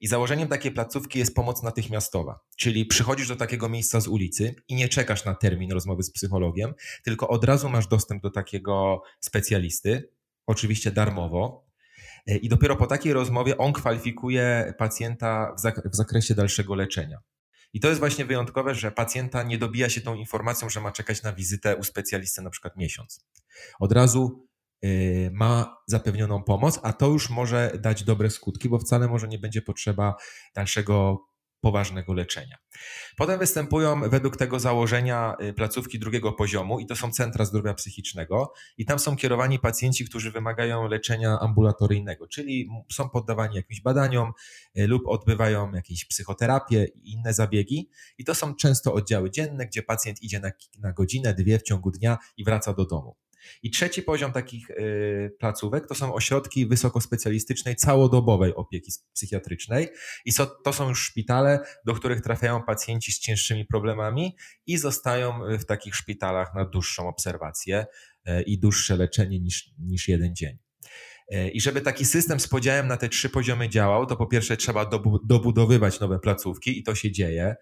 I 0.00 0.06
założeniem 0.06 0.48
takiej 0.48 0.72
placówki 0.72 1.18
jest 1.18 1.34
pomoc 1.34 1.62
natychmiastowa, 1.62 2.40
czyli 2.56 2.86
przychodzisz 2.86 3.28
do 3.28 3.36
takiego 3.36 3.68
miejsca 3.68 4.00
z 4.00 4.08
ulicy 4.08 4.54
i 4.68 4.74
nie 4.74 4.88
czekasz 4.88 5.24
na 5.24 5.34
termin 5.34 5.72
rozmowy 5.72 6.02
z 6.02 6.10
psychologiem, 6.10 6.74
tylko 7.04 7.28
od 7.28 7.44
razu 7.44 7.68
masz 7.68 7.86
dostęp 7.86 8.22
do 8.22 8.30
takiego 8.30 9.02
specjalisty, 9.20 10.08
oczywiście 10.46 10.90
darmowo. 10.90 11.66
E, 12.26 12.36
I 12.36 12.48
dopiero 12.48 12.76
po 12.76 12.86
takiej 12.86 13.12
rozmowie 13.12 13.58
on 13.58 13.72
kwalifikuje 13.72 14.74
pacjenta 14.78 15.54
w, 15.56 15.60
zak 15.60 15.90
w 15.92 15.96
zakresie 15.96 16.34
dalszego 16.34 16.74
leczenia. 16.74 17.18
I 17.72 17.80
to 17.80 17.88
jest 17.88 18.00
właśnie 18.00 18.24
wyjątkowe, 18.24 18.74
że 18.74 18.92
pacjenta 18.92 19.42
nie 19.42 19.58
dobija 19.58 19.88
się 19.88 20.00
tą 20.00 20.14
informacją, 20.14 20.70
że 20.70 20.80
ma 20.80 20.92
czekać 20.92 21.22
na 21.22 21.32
wizytę 21.32 21.76
u 21.76 21.84
specjalisty 21.84 22.42
na 22.42 22.50
przykład 22.50 22.76
miesiąc. 22.76 23.26
Od 23.80 23.92
razu 23.92 24.48
ma 25.32 25.76
zapewnioną 25.86 26.42
pomoc, 26.42 26.80
a 26.82 26.92
to 26.92 27.06
już 27.06 27.30
może 27.30 27.72
dać 27.80 28.04
dobre 28.04 28.30
skutki, 28.30 28.68
bo 28.68 28.78
wcale 28.78 29.08
może 29.08 29.28
nie 29.28 29.38
będzie 29.38 29.62
potrzeba 29.62 30.14
dalszego 30.54 31.30
poważnego 31.60 32.14
leczenia. 32.14 32.56
Potem 33.16 33.38
występują 33.38 34.10
według 34.10 34.36
tego 34.36 34.60
założenia 34.60 35.36
y, 35.42 35.52
placówki 35.52 35.98
drugiego 35.98 36.32
poziomu 36.32 36.80
i 36.80 36.86
to 36.86 36.96
są 36.96 37.12
centra 37.12 37.44
zdrowia 37.44 37.74
psychicznego 37.74 38.52
i 38.78 38.86
tam 38.86 38.98
są 38.98 39.16
kierowani 39.16 39.58
pacjenci, 39.58 40.04
którzy 40.04 40.30
wymagają 40.30 40.88
leczenia 40.88 41.38
ambulatoryjnego, 41.40 42.26
czyli 42.28 42.68
są 42.92 43.08
poddawani 43.08 43.56
jakimś 43.56 43.80
badaniom 43.80 44.32
y, 44.78 44.86
lub 44.86 45.02
odbywają 45.06 45.72
jakieś 45.72 46.04
psychoterapię 46.04 46.84
i 46.84 47.12
inne 47.12 47.34
zabiegi 47.34 47.90
i 48.18 48.24
to 48.24 48.34
są 48.34 48.54
często 48.54 48.94
oddziały 48.94 49.30
dzienne, 49.30 49.66
gdzie 49.66 49.82
pacjent 49.82 50.22
idzie 50.22 50.40
na, 50.40 50.50
na 50.78 50.92
godzinę, 50.92 51.34
dwie 51.34 51.58
w 51.58 51.62
ciągu 51.62 51.90
dnia 51.90 52.18
i 52.36 52.44
wraca 52.44 52.72
do 52.72 52.84
domu. 52.84 53.16
I 53.62 53.70
trzeci 53.70 54.02
poziom 54.02 54.32
takich 54.32 54.70
y, 54.70 55.36
placówek 55.38 55.86
to 55.86 55.94
są 55.94 56.14
ośrodki 56.14 56.66
wysokospecjalistycznej, 56.66 57.76
całodobowej 57.76 58.54
opieki 58.54 58.92
psychiatrycznej. 59.14 59.88
I 60.24 60.32
to 60.64 60.72
są 60.72 60.88
już 60.88 61.02
szpitale, 61.02 61.60
do 61.84 61.94
których 61.94 62.20
trafiają 62.20 62.62
pacjenci 62.62 63.12
z 63.12 63.18
cięższymi 63.18 63.66
problemami 63.66 64.36
i 64.66 64.78
zostają 64.78 65.40
w 65.58 65.64
takich 65.64 65.96
szpitalach 65.96 66.54
na 66.54 66.64
dłuższą 66.64 67.08
obserwację 67.08 67.86
y, 68.28 68.42
i 68.42 68.58
dłuższe 68.58 68.96
leczenie 68.96 69.40
niż, 69.40 69.70
niż 69.78 70.08
jeden 70.08 70.36
dzień. 70.36 70.58
Y, 71.34 71.50
I 71.50 71.60
żeby 71.60 71.80
taki 71.80 72.04
system 72.04 72.40
z 72.40 72.48
podziałem 72.48 72.88
na 72.88 72.96
te 72.96 73.08
trzy 73.08 73.30
poziomy 73.30 73.68
działał, 73.68 74.06
to 74.06 74.16
po 74.16 74.26
pierwsze 74.26 74.56
trzeba 74.56 74.90
dobudowywać 75.24 76.00
nowe 76.00 76.18
placówki 76.18 76.78
i 76.78 76.82
to 76.82 76.94
się 76.94 77.12
dzieje, 77.12 77.56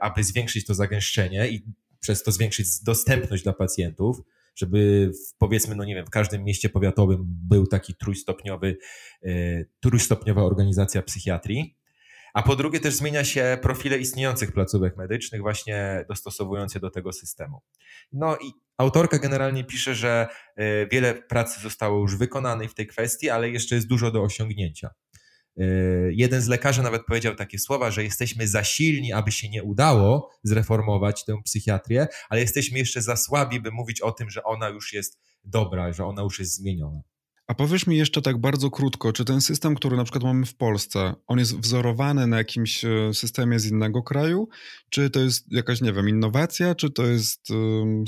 aby 0.00 0.24
zwiększyć 0.24 0.66
to 0.66 0.74
zagęszczenie 0.74 1.48
i 1.48 1.64
przez 2.00 2.22
to 2.22 2.32
zwiększyć 2.32 2.68
dostępność 2.82 3.42
dla 3.42 3.52
pacjentów 3.52 4.20
żeby 4.54 5.10
w, 5.10 5.38
powiedzmy, 5.38 5.74
no 5.74 5.84
nie 5.84 5.94
wiem, 5.94 6.06
w 6.06 6.10
każdym 6.10 6.44
mieście 6.44 6.68
powiatowym 6.68 7.24
był 7.26 7.66
taki 7.66 7.94
trójstopniowy, 7.94 8.76
e, 9.22 9.28
trójstopniowa 9.80 10.42
organizacja 10.42 11.02
psychiatrii. 11.02 11.76
A 12.34 12.42
po 12.42 12.56
drugie 12.56 12.80
też 12.80 12.94
zmienia 12.94 13.24
się 13.24 13.58
profile 13.62 13.98
istniejących 13.98 14.52
placówek 14.52 14.96
medycznych, 14.96 15.40
właśnie 15.40 16.04
dostosowując 16.08 16.74
je 16.74 16.80
do 16.80 16.90
tego 16.90 17.12
systemu. 17.12 17.60
No 18.12 18.36
i 18.36 18.52
Autorka 18.78 19.18
generalnie 19.18 19.64
pisze, 19.64 19.94
że 19.94 20.28
e, 20.56 20.86
wiele 20.86 21.14
pracy 21.14 21.60
zostało 21.60 22.00
już 22.00 22.16
wykonanej 22.16 22.68
w 22.68 22.74
tej 22.74 22.86
kwestii, 22.86 23.30
ale 23.30 23.50
jeszcze 23.50 23.74
jest 23.74 23.86
dużo 23.86 24.10
do 24.10 24.22
osiągnięcia. 24.22 24.90
E, 25.56 25.64
jeden 26.12 26.40
z 26.40 26.48
lekarzy 26.48 26.82
nawet 26.82 27.04
powiedział 27.06 27.34
takie 27.34 27.58
słowa, 27.58 27.90
że 27.90 28.04
jesteśmy 28.04 28.48
za 28.48 28.64
silni, 28.64 29.12
aby 29.12 29.32
się 29.32 29.48
nie 29.48 29.62
udało 29.62 30.30
zreformować 30.42 31.24
tę 31.24 31.36
psychiatrię, 31.44 32.06
ale 32.28 32.40
jesteśmy 32.40 32.78
jeszcze 32.78 33.02
za 33.02 33.16
słabi, 33.16 33.60
by 33.60 33.70
mówić 33.70 34.00
o 34.00 34.12
tym, 34.12 34.30
że 34.30 34.44
ona 34.44 34.68
już 34.68 34.92
jest 34.92 35.18
dobra, 35.44 35.92
że 35.92 36.04
ona 36.04 36.22
już 36.22 36.38
jest 36.38 36.54
zmieniona. 36.54 37.00
A 37.46 37.54
powiesz 37.54 37.86
mi 37.86 37.96
jeszcze 37.96 38.22
tak 38.22 38.38
bardzo 38.38 38.70
krótko, 38.70 39.12
czy 39.12 39.24
ten 39.24 39.40
system, 39.40 39.74
który 39.74 39.96
na 39.96 40.04
przykład 40.04 40.24
mamy 40.24 40.46
w 40.46 40.54
Polsce, 40.54 41.14
on 41.26 41.38
jest 41.38 41.58
wzorowany 41.58 42.26
na 42.26 42.38
jakimś 42.38 42.84
e, 42.84 43.14
systemie 43.14 43.58
z 43.58 43.66
innego 43.66 44.02
kraju? 44.02 44.48
Czy 44.90 45.10
to 45.10 45.20
jest 45.20 45.52
jakaś, 45.52 45.80
nie 45.80 45.92
wiem, 45.92 46.08
innowacja, 46.08 46.74
czy 46.74 46.90
to 46.90 47.06
jest 47.06 47.48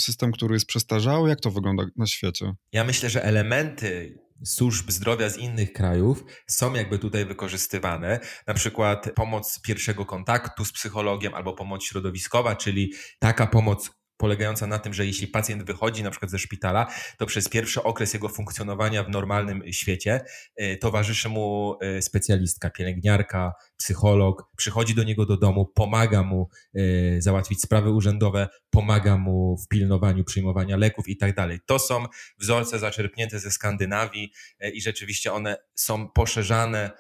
system, 0.01 0.33
który 0.33 0.55
jest 0.55 0.67
przestarzały? 0.67 1.29
Jak 1.29 1.41
to 1.41 1.51
wygląda 1.51 1.85
na 1.97 2.07
świecie? 2.07 2.55
Ja 2.73 2.85
myślę, 2.85 3.11
że 3.11 3.25
elementy 3.25 4.19
służb 4.44 4.90
zdrowia 4.90 5.29
z 5.29 5.38
innych 5.38 5.72
krajów 5.72 6.25
są 6.46 6.75
jakby 6.75 6.99
tutaj 6.99 7.25
wykorzystywane. 7.25 8.20
Na 8.46 8.55
przykład 8.55 9.11
pomoc 9.14 9.61
pierwszego 9.61 10.07
kontaktu 10.07 10.64
z 10.64 10.72
psychologiem 10.72 11.35
albo 11.35 11.53
pomoc 11.53 11.85
środowiskowa, 11.85 12.57
czyli 12.57 12.92
taka 13.18 13.46
pomoc, 13.46 13.90
polegająca 14.17 14.67
na 14.67 14.79
tym, 14.79 14.95
że 14.95 15.07
jeśli 15.07 15.29
pacjent 15.29 15.63
wychodzi 15.63 16.03
na 16.03 16.11
przykład 16.11 16.31
ze 16.31 16.39
szpitala, 16.39 16.87
to 17.19 17.27
przez 17.27 17.49
pierwszy 17.49 17.83
okres 17.83 18.15
jego 18.15 18.29
funkcjonowania 18.29 19.05
w 19.05 19.09
normalnym 19.09 19.73
świecie 19.73 20.21
e, 20.57 20.77
towarzyszy 20.77 21.29
mu 21.29 21.77
e, 21.81 22.03
specjalistka, 22.03 22.71
pielęgniarka, 22.71 23.53
psycholog, 23.77 24.51
przychodzi 24.57 24.95
do 24.95 25.03
niego 25.03 25.27
do 25.27 25.37
domu, 25.37 25.67
pomaga 25.67 26.23
mu 26.23 26.49
e, 26.75 26.81
załatwić 27.23 27.61
sprawy 27.61 27.91
urzędowe, 27.91 28.49
pomaga 28.71 29.17
mu 29.17 29.57
w 29.57 29.69
pilnowaniu 29.69 30.25
przyjmowania 30.25 30.77
leków 30.77 31.09
i 31.09 31.17
tak 31.17 31.35
dalej. 31.35 31.61
To 31.67 31.79
są 31.79 32.05
wzorce 32.39 32.79
zaczerpnięte 32.79 33.39
ze 33.39 33.51
Skandynawii 33.51 34.33
i 34.73 34.83
rzeczywiście 34.83 35.33
one 35.33 35.57
są 35.75 36.09
poszerzane 36.09 36.91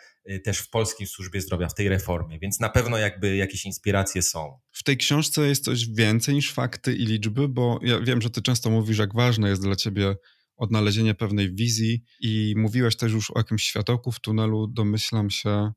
też 0.44 0.58
w 0.58 0.70
polskiej 0.70 1.06
służbie 1.06 1.40
zdrowia, 1.40 1.68
w 1.68 1.74
tej 1.74 1.88
reformie, 1.88 2.38
więc 2.38 2.60
na 2.60 2.68
pewno 2.68 2.98
jakby 2.98 3.36
jakieś 3.36 3.64
inspiracje 3.64 4.22
są. 4.22 4.58
W 4.72 4.82
tej 4.82 4.96
książce 4.96 5.46
jest 5.46 5.64
coś 5.64 5.88
więcej 5.88 6.34
niż 6.34 6.52
fakty 6.52 6.94
i 6.94 7.06
liczby, 7.06 7.48
bo 7.48 7.78
ja 7.82 8.00
wiem, 8.00 8.22
że 8.22 8.30
ty 8.30 8.42
często 8.42 8.70
mówisz, 8.70 8.98
jak 8.98 9.14
ważne 9.14 9.48
jest 9.48 9.62
dla 9.62 9.76
ciebie 9.76 10.14
odnalezienie 10.56 11.14
pewnej 11.14 11.54
wizji 11.54 12.02
i 12.20 12.54
mówiłeś 12.56 12.96
też 12.96 13.12
już 13.12 13.30
o 13.30 13.38
jakimś 13.38 13.64
światełku 13.64 14.12
w 14.12 14.20
tunelu, 14.20 14.66
domyślam 14.66 15.30
się, 15.30 15.72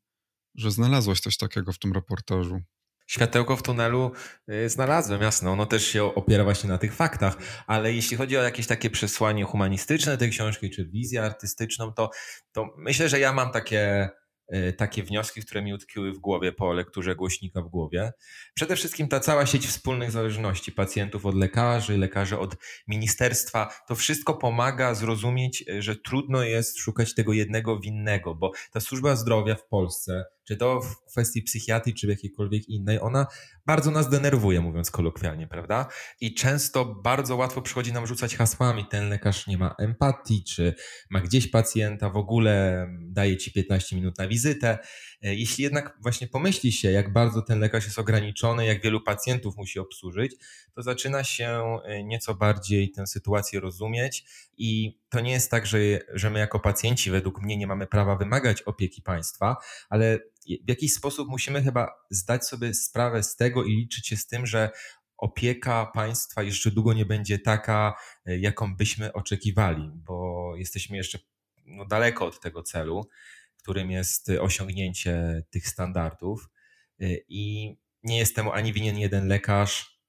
że 0.56 0.72
znalazłeś 0.72 1.20
coś 1.20 1.38
takiego 1.38 1.74
w 1.74 1.80
tym 1.80 1.94
reportażu. 1.94 2.60
Światełko 3.08 3.56
w 3.56 3.64
tunelu 3.64 4.12
y, 4.50 4.70
znalazłem, 4.70 5.22
jasno. 5.22 5.52
Ono 5.52 5.66
też 5.66 5.88
się 5.88 6.04
opiera 6.04 6.44
właśnie 6.44 6.70
na 6.70 6.78
tych 6.78 6.96
faktach, 6.96 7.38
ale 7.68 7.94
jeśli 7.94 8.18
chodzi 8.18 8.38
o 8.38 8.42
jakieś 8.42 8.68
takie 8.68 8.90
przesłanie 8.90 9.44
humanistyczne 9.44 10.18
tej 10.18 10.30
książki, 10.30 10.70
czy 10.70 10.86
wizję 10.86 11.24
artystyczną, 11.24 11.94
to, 11.94 12.10
to 12.52 12.68
myślę, 12.78 13.10
że 13.10 13.20
ja 13.20 13.34
mam 13.34 13.52
takie 13.52 14.10
Y, 14.10 14.19
takie 14.78 15.04
wnioski, 15.04 15.42
które 15.42 15.62
mi 15.62 15.74
utkwiły 15.74 16.14
w 16.14 16.20
głowie 16.20 16.52
po 16.52 16.74
lekturze 16.74 17.16
głośnika 17.16 17.62
w 17.62 17.68
głowie. 17.68 18.12
Przede 18.54 18.76
wszystkim 18.76 19.08
ta 19.08 19.20
cała 19.20 19.46
sieć 19.46 19.68
wspólnych 19.68 20.12
zależności 20.12 20.72
pacjentów 20.72 21.26
od 21.26 21.36
lekarzy, 21.36 21.98
lekarzy 21.98 22.40
od 22.40 22.56
ministerstwa, 22.88 23.74
to 23.88 23.96
wszystko 23.96 24.34
pomaga 24.34 24.94
zrozumieć, 24.96 25.64
y, 25.70 25.82
że 25.82 25.96
trudno 25.96 26.44
jest 26.44 26.78
szukać 26.78 27.16
tego 27.16 27.34
jednego 27.34 27.80
winnego, 27.80 28.36
bo 28.36 28.52
ta 28.72 28.80
służba 28.80 29.16
zdrowia 29.16 29.56
w 29.56 29.68
Polsce 29.68 30.26
czy 30.50 30.58
to 30.58 30.82
w 30.82 31.06
kwestii 31.12 31.42
psychiatrii, 31.42 31.96
czy 31.96 32.08
w 32.08 32.10
jakiejkolwiek 32.10 32.70
innej, 32.70 33.00
ona 33.02 33.28
bardzo 33.66 33.92
nas 33.92 34.10
denerwuje, 34.10 34.62
mówiąc 34.62 34.92
kolokwialnie, 34.92 35.48
prawda? 35.48 35.88
I 36.22 36.34
często 36.34 36.86
bardzo 36.86 37.36
łatwo 37.36 37.62
przychodzi 37.62 37.94
nam 37.94 38.08
rzucać 38.08 38.36
hasłami, 38.36 38.86
ten 38.86 39.10
lekarz 39.10 39.48
nie 39.48 39.58
ma 39.58 39.76
empatii, 39.80 40.44
czy 40.44 40.76
ma 41.10 41.22
gdzieś 41.22 41.48
pacjenta, 41.48 42.10
w 42.10 42.18
ogóle 42.18 42.88
daje 43.02 43.38
ci 43.38 43.52
15 43.52 43.96
minut 43.96 44.18
na 44.18 44.28
wizytę. 44.28 44.78
E, 45.22 45.36
jeśli 45.36 45.64
jednak 45.64 45.98
właśnie 46.02 46.28
pomyśli 46.28 46.72
się, 46.72 46.92
jak 46.92 47.14
bardzo 47.14 47.42
ten 47.42 47.60
lekarz 47.60 47.86
jest 47.86 48.00
ograniczony, 48.00 48.66
jak 48.66 48.82
wielu 48.82 49.02
pacjentów 49.02 49.58
musi 49.58 49.80
obsłużyć, 49.80 50.36
to 50.76 50.82
zaczyna 50.82 51.24
się 51.24 51.78
e, 51.84 52.04
nieco 52.04 52.36
bardziej 52.36 52.92
tę 52.92 53.08
sytuację 53.08 53.60
rozumieć 53.60 54.26
i 54.58 54.99
to 55.10 55.20
nie 55.20 55.32
jest 55.32 55.52
tak, 55.52 55.66
że, 55.66 55.80
że 56.14 56.30
my 56.30 56.40
jako 56.40 56.60
pacjenci 56.60 57.12
według 57.12 57.42
mnie 57.42 57.58
nie 57.58 57.68
mamy 57.68 57.88
prawa 57.88 58.16
wymagać 58.16 58.62
opieki 58.62 59.02
państwa, 59.02 59.58
ale 59.90 60.20
w 60.66 60.70
jakiś 60.70 60.94
sposób 60.94 61.30
musimy 61.30 61.64
chyba 61.64 61.92
zdać 62.10 62.46
sobie 62.48 62.74
sprawę 62.74 63.24
z 63.24 63.36
tego 63.36 63.64
i 63.64 63.72
liczyć 63.72 64.08
się 64.08 64.18
z 64.18 64.28
tym, 64.28 64.46
że 64.46 64.70
opieka 65.18 65.86
państwa 65.86 66.44
jeszcze 66.44 66.72
długo 66.72 66.94
nie 66.94 67.06
będzie 67.06 67.40
taka, 67.40 67.94
e, 68.26 68.40
jaką 68.40 68.76
byśmy 68.76 69.14
oczekiwali, 69.14 69.92
bo 69.96 70.54
jesteśmy 70.56 70.98
jeszcze 70.98 71.20
no, 71.66 71.86
daleko 71.86 72.26
od 72.26 72.40
tego 72.40 72.64
celu, 72.64 73.10
którym 73.58 73.92
jest 73.92 74.30
osiągnięcie 74.30 75.44
tych 75.50 75.68
standardów. 75.68 76.50
E, 77.02 77.06
I 77.28 77.76
nie 78.04 78.18
jest 78.18 78.36
temu 78.36 78.52
ani 78.52 78.74
winien 78.74 78.98
jeden 78.98 79.28
lekarz, 79.28 80.00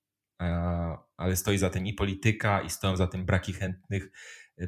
ale 1.17 1.37
stoi 1.37 1.59
za 1.59 1.71
tym 1.71 1.87
i 1.87 1.95
polityka, 1.95 2.63
i 2.63 2.71
stoją 2.71 2.97
za 2.97 3.07
tym 3.07 3.27
braki 3.27 3.53
chętnych 3.53 4.11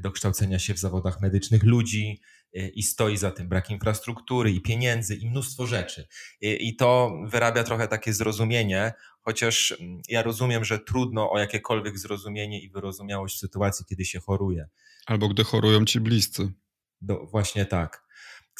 do 0.00 0.10
kształcenia 0.10 0.58
się 0.58 0.74
w 0.74 0.78
zawodach 0.78 1.20
medycznych 1.20 1.62
ludzi, 1.62 2.20
Y, 2.56 2.68
i 2.68 2.82
stoi 2.82 3.16
za 3.16 3.30
tym 3.30 3.48
brak 3.48 3.70
infrastruktury 3.70 4.50
i 4.50 4.60
pieniędzy 4.60 5.16
i 5.16 5.30
mnóstwo 5.30 5.66
rzeczy. 5.66 6.08
I, 6.40 6.76
to 6.76 7.12
wyrabia 7.26 7.64
trochę 7.64 7.88
takie 7.88 8.12
zrozumienie, 8.12 8.92
chociaż 9.20 9.72
mm, 9.80 10.02
ja 10.08 10.22
rozumiem, 10.22 10.64
że 10.64 10.78
trudno 10.78 11.30
o 11.30 11.38
jakiekolwiek 11.38 11.98
zrozumienie 11.98 12.60
i 12.60 12.70
wyrozumiałość 12.70 13.36
w 13.36 13.38
sytuacji, 13.38 13.84
kiedy 13.88 14.04
się 14.04 14.20
choruje. 14.20 14.68
Albo 15.06 15.28
gdy 15.28 15.44
chorują 15.44 15.84
ci 15.84 16.00
bliscy. 16.00 16.52
Do, 17.00 17.26
właśnie 17.26 17.66
tak. 17.66 18.02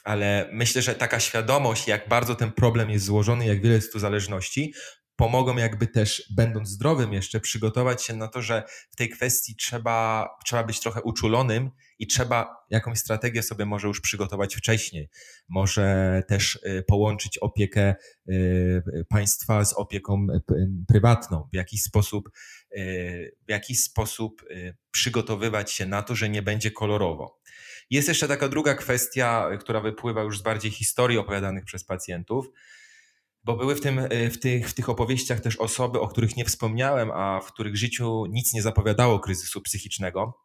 Ale 0.05 0.49
myślę, 0.53 0.83
że 0.83 0.95
taka 0.95 1.21
świadomość, 1.21 1.89
jak 1.89 2.09
bardzo 2.09 2.35
ten 2.35 2.53
problem 2.53 2.91
jest 2.91 3.05
złożony, 3.05 3.47
jak 3.47 3.63
wiele 3.63 3.75
jest 3.75 3.93
tu 3.93 3.99
zależności, 3.99 4.75
pomogą 5.23 5.57
jakby 5.57 5.87
też, 5.87 6.33
będąc 6.37 6.69
zdrowym 6.69 7.13
jeszcze, 7.13 7.41
przygotować 7.41 8.05
się 8.05 8.17
na 8.17 8.29
to, 8.29 8.43
że 8.43 8.63
w 8.91 8.97
tej 8.97 9.09
kwestii 9.09 9.57
trzeba, 9.57 10.29
trzeba 10.45 10.65
być 10.65 10.81
trochę 10.81 11.03
uczulonym 11.03 11.71
i 11.99 12.07
trzeba 12.07 12.57
jakąś 12.71 12.99
strategię 12.99 13.43
sobie 13.43 13.65
może 13.65 13.89
już 13.89 14.01
przygotować 14.01 14.57
wcześniej. 14.57 15.09
Może 15.49 16.23
też 16.29 16.57
y, 16.67 16.85
połączyć 16.89 17.39
opiekę 17.39 17.95
y, 18.29 19.05
państwa 19.09 19.65
z 19.65 19.73
opieką 19.73 20.27
y, 20.51 20.69
prywatną, 20.89 21.49
w 21.53 21.57
jakiś 21.57 21.83
sposób, 21.83 22.31
w 23.47 23.51
jakiś 23.51 23.83
sposób 23.83 24.45
przygotowywać 24.91 25.73
się 25.73 25.87
na 25.87 26.03
to, 26.03 26.15
że 26.15 26.29
nie 26.29 26.43
będzie 26.43 26.71
kolorowo. 26.71 27.41
Jest 27.91 28.09
jeszcze 28.09 28.29
taka 28.29 28.49
druga 28.49 28.75
kwestia, 28.75 29.49
która 29.61 29.81
wypływa 29.81 30.23
już 30.23 30.39
z 30.39 30.43
bardziej 30.43 30.71
historii 30.71 31.19
opowiadanych 31.19 31.65
przez 31.65 31.85
pacjentów, 31.85 32.47
bo 33.45 33.57
były 33.57 33.75
w, 33.75 33.81
tym, 33.81 33.99
y, 33.99 34.31
w, 34.31 34.41
tych, 34.41 34.71
w 34.71 34.75
tych 34.75 34.89
opowieściach 34.89 35.41
też 35.41 35.57
osoby, 35.57 36.01
o 36.01 36.09
których 36.09 36.37
nie 36.37 36.45
wspomniałem, 36.45 37.11
a 37.11 37.41
w 37.41 37.53
których 37.53 37.77
życiu 37.77 38.27
nic 38.31 38.55
nie 38.55 38.63
zapowiadało 38.63 39.21
kryzysu 39.21 39.61
psychicznego. 39.61 40.39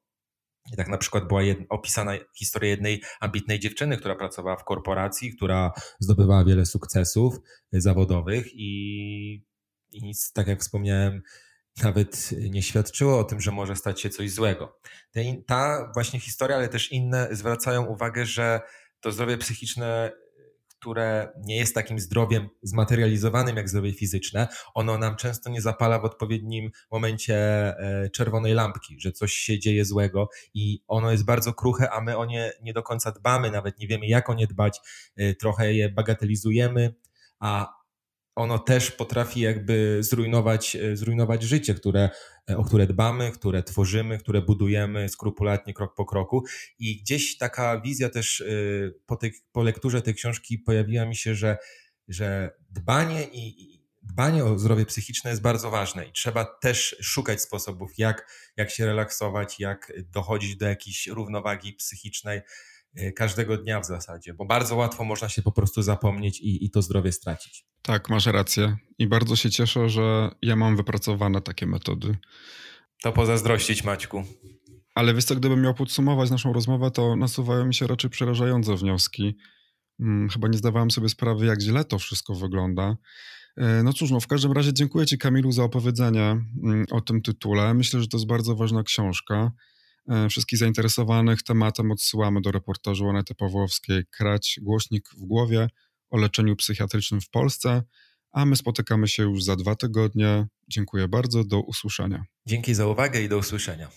Tak 0.77 0.87
na 0.87 0.97
przykład 0.97 1.27
była 1.27 1.41
opisana 1.69 2.13
historia 2.37 2.69
jednej 2.69 3.01
ambitnej 3.19 3.59
dziewczyny, 3.59 3.97
która 3.97 4.15
pracowała 4.15 4.57
w 4.57 4.63
korporacji, 4.63 5.35
która 5.35 5.71
zdobywała 5.99 6.45
wiele 6.45 6.65
sukcesów 6.65 7.35
y, 7.75 7.81
zawodowych 7.81 8.45
i, 8.53 9.45
i 9.91 10.03
nic, 10.03 10.31
tak 10.33 10.47
jak 10.47 10.61
wspomniałem, 10.61 11.21
nawet 11.83 12.29
nie 12.49 12.63
świadczyło 12.63 13.19
o 13.19 13.23
tym, 13.23 13.41
że 13.41 13.51
może 13.51 13.75
stać 13.75 14.01
się 14.01 14.09
coś 14.09 14.31
złego. 14.31 14.79
Ta 15.47 15.91
właśnie 15.93 16.19
historia, 16.19 16.57
ale 16.57 16.69
też 16.69 16.91
inne 16.91 17.27
zwracają 17.31 17.85
uwagę, 17.85 18.25
że 18.25 18.61
to 19.01 19.11
zdrowie 19.11 19.37
psychiczne 19.37 20.11
które 20.87 21.29
nie 21.37 21.57
jest 21.57 21.75
takim 21.75 21.99
zdrowiem 21.99 22.49
zmaterializowanym 22.61 23.57
jak 23.57 23.69
zdrowie 23.69 23.93
fizyczne, 23.93 24.47
ono 24.73 24.97
nam 24.97 25.15
często 25.15 25.49
nie 25.49 25.61
zapala 25.61 25.99
w 25.99 26.05
odpowiednim 26.05 26.71
momencie 26.91 27.35
e, 27.35 28.09
czerwonej 28.09 28.53
lampki, 28.53 28.99
że 28.99 29.11
coś 29.11 29.33
się 29.33 29.59
dzieje 29.59 29.85
złego 29.85 30.29
i 30.53 30.83
ono 30.87 31.11
jest 31.11 31.25
bardzo 31.25 31.53
kruche, 31.53 31.89
a 31.91 32.01
my 32.01 32.17
o 32.17 32.25
nie 32.25 32.51
nie 32.61 32.73
do 32.73 32.83
końca 32.83 33.11
dbamy, 33.11 33.51
nawet 33.51 33.79
nie 33.79 33.87
wiemy 33.87 34.07
jak 34.07 34.29
o 34.29 34.33
nie 34.33 34.47
dbać, 34.47 34.79
e, 35.15 35.33
trochę 35.33 35.73
je 35.73 35.89
bagatelizujemy, 35.89 36.93
a 37.39 37.76
ono 38.37 38.59
też 38.59 38.91
potrafi 38.91 39.39
jakby 39.39 39.97
zrujnować, 39.99 40.75
e, 40.75 40.95
zrujnować 40.95 41.43
życie, 41.43 41.73
które, 41.73 42.09
e, 42.49 42.57
o 42.57 42.63
które 42.63 42.87
dbamy, 42.87 43.31
które 43.31 43.63
tworzymy, 43.63 44.17
które 44.17 44.41
budujemy 44.41 45.09
skrupulatnie 45.09 45.73
krok 45.73 45.95
po 45.95 46.05
kroku. 46.05 46.43
I 46.79 47.01
gdzieś 47.01 47.37
taka 47.37 47.81
wizja 47.81 48.09
też 48.09 48.41
e, 48.41 48.45
po, 49.05 49.15
tej, 49.15 49.33
po 49.51 49.63
lekturze 49.63 50.01
tej 50.01 50.15
książki 50.15 50.59
pojawiła 50.59 51.05
mi 51.05 51.15
się, 51.15 51.35
że, 51.35 51.57
że 52.07 52.51
dbanie 52.69 53.23
i, 53.23 53.77
dbanie 54.03 54.45
o 54.45 54.59
zdrowie 54.59 54.85
psychiczne 54.85 55.29
jest 55.29 55.41
bardzo 55.41 55.71
ważne 55.71 56.05
i 56.05 56.11
trzeba 56.11 56.45
też 56.45 56.95
szukać 57.01 57.41
sposobów, 57.41 57.91
jak, 57.97 58.31
jak 58.57 58.71
się 58.71 58.85
relaksować, 58.85 59.59
jak 59.59 59.93
dochodzić 60.13 60.57
do 60.57 60.67
jakiejś 60.67 61.07
równowagi 61.07 61.73
psychicznej 61.73 62.41
każdego 63.15 63.57
dnia 63.57 63.79
w 63.79 63.85
zasadzie, 63.85 64.33
bo 64.33 64.45
bardzo 64.45 64.75
łatwo 64.75 65.03
można 65.03 65.29
się 65.29 65.41
po 65.41 65.51
prostu 65.51 65.81
zapomnieć 65.81 66.39
i, 66.39 66.65
i 66.65 66.71
to 66.71 66.81
zdrowie 66.81 67.11
stracić. 67.11 67.65
Tak, 67.87 68.09
masz 68.09 68.25
rację. 68.25 68.77
I 68.99 69.07
bardzo 69.07 69.35
się 69.35 69.49
cieszę, 69.49 69.89
że 69.89 70.29
ja 70.41 70.55
mam 70.55 70.77
wypracowane 70.77 71.41
takie 71.41 71.65
metody. 71.65 72.17
To 73.03 73.11
pozazdrościć 73.11 73.83
Maćku. 73.83 74.23
Ale 74.95 75.13
wiesz 75.13 75.25
co, 75.25 75.35
gdybym 75.35 75.61
miał 75.61 75.73
podsumować 75.73 76.29
naszą 76.29 76.53
rozmowę, 76.53 76.91
to 76.91 77.15
nasuwają 77.15 77.65
mi 77.65 77.73
się 77.73 77.87
raczej 77.87 78.09
przerażające 78.09 78.75
wnioski. 78.75 79.37
Hmm, 79.97 80.29
chyba 80.29 80.47
nie 80.47 80.57
zdawałem 80.57 80.91
sobie 80.91 81.09
sprawy, 81.09 81.45
jak 81.45 81.61
źle 81.61 81.85
to 81.85 81.99
wszystko 81.99 82.35
wygląda. 82.35 82.97
E, 83.57 83.83
no 83.83 83.93
cóż, 83.93 84.11
no 84.11 84.19
w 84.19 84.27
każdym 84.27 84.51
razie 84.51 84.73
dziękuję 84.73 85.05
Ci 85.05 85.17
Kamilu 85.17 85.51
za 85.51 85.63
opowiedzenie 85.63 86.45
mm, 86.63 86.85
o 86.91 87.01
tym 87.01 87.21
tytule. 87.21 87.73
Myślę, 87.73 88.01
że 88.01 88.07
to 88.07 88.17
jest 88.17 88.27
bardzo 88.27 88.55
ważna 88.55 88.83
książka. 88.83 89.51
E, 90.09 90.29
wszystkich 90.29 90.59
zainteresowanych 90.59 91.43
tematem 91.43 91.91
odsyłamy 91.91 92.41
do 92.41 92.51
reportażu 92.51 93.09
Anety 93.09 93.35
Pawłowskiej 93.35 94.03
Krać 94.11 94.59
głośnik 94.61 95.09
w 95.17 95.25
głowie 95.25 95.67
o 96.09 96.17
leczeniu 96.17 96.55
psychiatrycznym 96.55 97.21
w 97.21 97.29
Polsce, 97.29 97.83
a 98.31 98.45
my 98.45 98.55
spotykamy 98.55 99.07
się 99.07 99.23
już 99.23 99.43
za 99.43 99.55
dwa 99.55 99.75
tygodnie. 99.75 100.47
Dziękuję 100.67 101.07
bardzo, 101.07 101.43
do 101.43 101.61
usłyszenia. 101.61 102.23
Dzięki 102.45 102.73
za 102.73 102.87
uwagę 102.87 103.21
i 103.21 103.29
do 103.29 103.37
usłyszenia. 103.37 103.89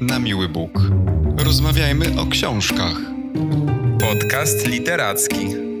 Na 0.00 0.18
miły 0.18 0.48
Bóg. 0.48 0.80
Rozmawiajmy 1.36 2.20
o 2.20 2.26
książkach. 2.26 2.96
Podcast 4.00 4.66
literacki. 4.66 5.71